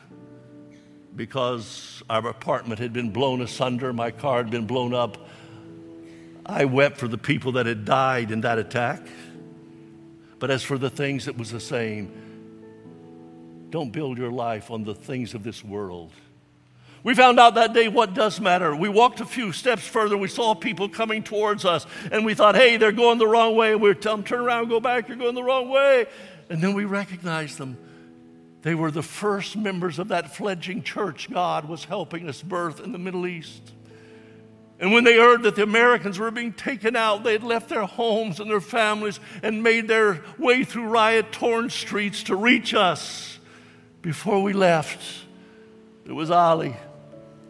because 1.17 2.03
our 2.09 2.29
apartment 2.29 2.79
had 2.79 2.93
been 2.93 3.11
blown 3.11 3.41
asunder, 3.41 3.93
my 3.93 4.11
car 4.11 4.39
had 4.39 4.51
been 4.51 4.67
blown 4.67 4.95
up. 4.95 5.29
I 6.47 6.65
wept 6.65 6.99
for 6.99 7.09
the 7.09 7.19
people 7.19 7.53
that 7.53 7.67
had 7.67 7.85
died 7.85 8.31
in 8.31 8.43
that 8.43 8.59
attack. 8.59 9.03
But 10.39 10.51
as 10.51 10.63
for 10.63 10.79
the 10.79 10.91
things, 10.91 11.27
it 11.27 11.37
was 11.37 11.51
the 11.51 11.61
same. 11.61 12.13
Don't 13.71 13.91
build 13.91 14.17
your 14.17 14.31
life 14.31 14.71
on 14.71 14.85
the 14.85 14.95
things 14.95 15.35
of 15.35 15.43
this 15.43 15.65
world. 15.65 16.13
We 17.05 17.15
found 17.15 17.39
out 17.39 17.55
that 17.55 17.73
day 17.73 17.89
what 17.89 18.15
does 18.15 18.41
matter. 18.41 18.75
We 18.75 18.89
walked 18.89 19.21
a 19.21 19.25
few 19.25 19.53
steps 19.53 19.87
further. 19.87 20.17
We 20.17 20.29
saw 20.29 20.55
people 20.55 20.89
coming 20.89 21.23
towards 21.23 21.65
us, 21.65 21.87
and 22.11 22.25
we 22.25 22.35
thought, 22.35 22.57
hey, 22.57 22.77
they're 22.77 22.93
going 22.93 23.19
the 23.19 23.27
wrong 23.27 23.55
way. 23.55 23.75
We 23.77 23.95
telling 23.95 24.23
them, 24.23 24.27
turn 24.27 24.41
around, 24.41 24.69
go 24.69 24.81
back, 24.81 25.09
you're 25.09 25.17
going 25.17 25.35
the 25.35 25.43
wrong 25.43 25.69
way. 25.69 26.07
And 26.51 26.61
then 26.61 26.75
we 26.75 26.85
recognized 26.85 27.59
them. 27.59 27.79
They 28.63 28.75
were 28.75 28.91
the 28.91 29.03
first 29.03 29.57
members 29.57 29.99
of 29.99 30.09
that 30.09 30.35
fledgling 30.35 30.83
church 30.83 31.31
God 31.31 31.67
was 31.67 31.85
helping 31.85 32.29
us 32.29 32.43
birth 32.43 32.81
in 32.81 32.91
the 32.91 32.99
Middle 32.99 33.27
East. 33.27 33.63
And 34.81 34.93
when 34.93 35.05
they 35.05 35.17
heard 35.17 35.43
that 35.45 35.57
the 35.57 35.63
Americans 35.63 36.19
were 36.19 36.31
being 36.31 36.53
taken 36.53 36.97
out, 36.97 37.23
they 37.23 37.33
had 37.33 37.43
left 37.43 37.69
their 37.69 37.85
homes 37.85 38.41
and 38.41 38.51
their 38.51 38.61
families 38.61 39.21
and 39.43 39.63
made 39.63 39.89
their 39.89 40.23
way 40.39 40.65
through 40.65 40.89
riot 40.89 41.33
torn 41.33 41.71
streets 41.71 42.25
to 42.25 42.37
reach 42.37 42.75
us. 42.75 43.39
Before 44.03 44.43
we 44.43 44.53
left, 44.53 45.01
it 46.05 46.13
was 46.13 46.31
Ali 46.31 46.77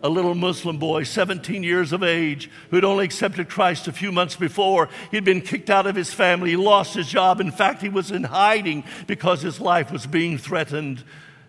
a 0.03 0.09
little 0.09 0.35
Muslim 0.35 0.79
boy, 0.79 1.03
17 1.03 1.63
years 1.63 1.93
of 1.93 2.03
age, 2.03 2.51
who 2.71 2.77
had 2.77 2.85
only 2.85 3.05
accepted 3.05 3.49
Christ 3.49 3.89
a 3.89 3.93
few 3.93 4.13
months 4.13 4.37
before. 4.37 4.89
He'd 5.11 5.25
been 5.25 5.41
kicked 5.41 5.71
out 5.71 5.87
of 5.87 5.97
his 5.97 6.13
family, 6.13 6.51
he 6.51 6.57
lost 6.57 6.95
his 6.95 7.09
job. 7.09 7.41
In 7.41 7.51
fact, 7.51 7.83
he 7.83 7.89
was 7.89 8.11
in 8.11 8.25
hiding 8.25 8.85
because 9.07 9.43
his 9.43 9.61
life 9.61 9.91
was 9.91 10.07
being 10.07 10.39
threatened. 10.39 11.05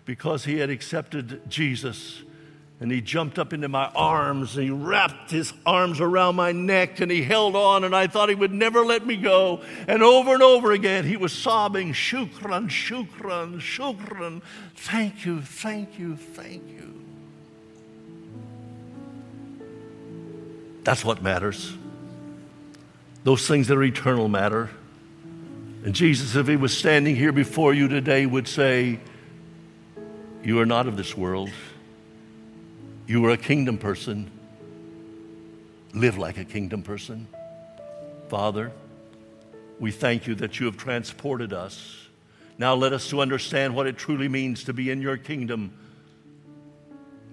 because 0.06 0.44
he 0.44 0.58
had 0.58 0.70
accepted 0.70 1.40
Jesus. 1.48 2.22
And 2.80 2.90
he 2.90 3.00
jumped 3.00 3.38
up 3.38 3.52
into 3.52 3.68
my 3.68 3.86
arms 3.94 4.56
and 4.56 4.64
he 4.64 4.70
wrapped 4.70 5.30
his 5.30 5.52
arms 5.64 6.00
around 6.00 6.34
my 6.34 6.50
neck 6.50 6.98
and 6.98 7.12
he 7.12 7.22
held 7.22 7.54
on 7.54 7.84
and 7.84 7.94
I 7.94 8.08
thought 8.08 8.28
he 8.28 8.34
would 8.34 8.52
never 8.52 8.84
let 8.84 9.06
me 9.06 9.16
go. 9.16 9.60
And 9.86 10.02
over 10.02 10.32
and 10.34 10.42
over 10.42 10.72
again 10.72 11.04
he 11.04 11.16
was 11.16 11.32
sobbing, 11.32 11.92
Shukran, 11.92 12.68
Shukran, 12.70 13.60
Shukran. 13.60 14.42
Thank 14.74 15.26
you, 15.26 15.42
thank 15.42 15.98
you, 15.98 16.16
thank 16.16 16.66
you. 16.68 17.09
That's 20.90 21.04
what 21.04 21.22
matters. 21.22 21.72
Those 23.22 23.46
things 23.46 23.68
that 23.68 23.78
are 23.78 23.82
eternal 23.84 24.26
matter. 24.26 24.70
And 25.84 25.94
Jesus, 25.94 26.34
if 26.34 26.48
he 26.48 26.56
was 26.56 26.76
standing 26.76 27.14
here 27.14 27.30
before 27.30 27.72
you 27.72 27.86
today, 27.86 28.26
would 28.26 28.48
say, 28.48 28.98
You 30.42 30.58
are 30.58 30.66
not 30.66 30.88
of 30.88 30.96
this 30.96 31.16
world. 31.16 31.48
You 33.06 33.24
are 33.26 33.30
a 33.30 33.36
kingdom 33.36 33.78
person. 33.78 34.32
Live 35.94 36.18
like 36.18 36.38
a 36.38 36.44
kingdom 36.44 36.82
person. 36.82 37.28
Father, 38.28 38.72
we 39.78 39.92
thank 39.92 40.26
you 40.26 40.34
that 40.34 40.58
you 40.58 40.66
have 40.66 40.76
transported 40.76 41.52
us. 41.52 42.08
Now 42.58 42.74
let 42.74 42.92
us 42.92 43.08
to 43.10 43.20
understand 43.20 43.76
what 43.76 43.86
it 43.86 43.96
truly 43.96 44.26
means 44.26 44.64
to 44.64 44.72
be 44.72 44.90
in 44.90 45.00
your 45.00 45.18
kingdom, 45.18 45.72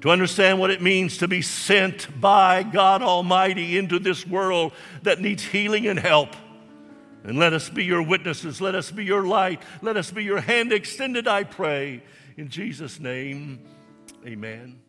to 0.07 0.11
understand 0.11 0.57
what 0.57 0.71
it 0.71 0.81
means 0.81 1.17
to 1.17 1.27
be 1.27 1.41
sent 1.41 2.07
by 2.21 2.63
God 2.63 3.01
Almighty 3.01 3.77
into 3.77 3.99
this 3.99 4.25
world 4.25 4.71
that 5.03 5.19
needs 5.19 5.43
healing 5.43 5.85
and 5.85 5.99
help. 5.99 6.33
And 7.25 7.37
let 7.37 7.51
us 7.51 7.67
be 7.67 7.83
your 7.83 8.01
witnesses. 8.01 8.61
Let 8.61 8.73
us 8.73 8.89
be 8.89 9.03
your 9.03 9.27
light. 9.27 9.61
Let 9.81 9.97
us 9.97 10.09
be 10.09 10.23
your 10.23 10.39
hand 10.39 10.71
extended, 10.71 11.27
I 11.27 11.43
pray. 11.43 12.03
In 12.37 12.47
Jesus' 12.47 13.01
name, 13.01 13.59
amen. 14.25 14.79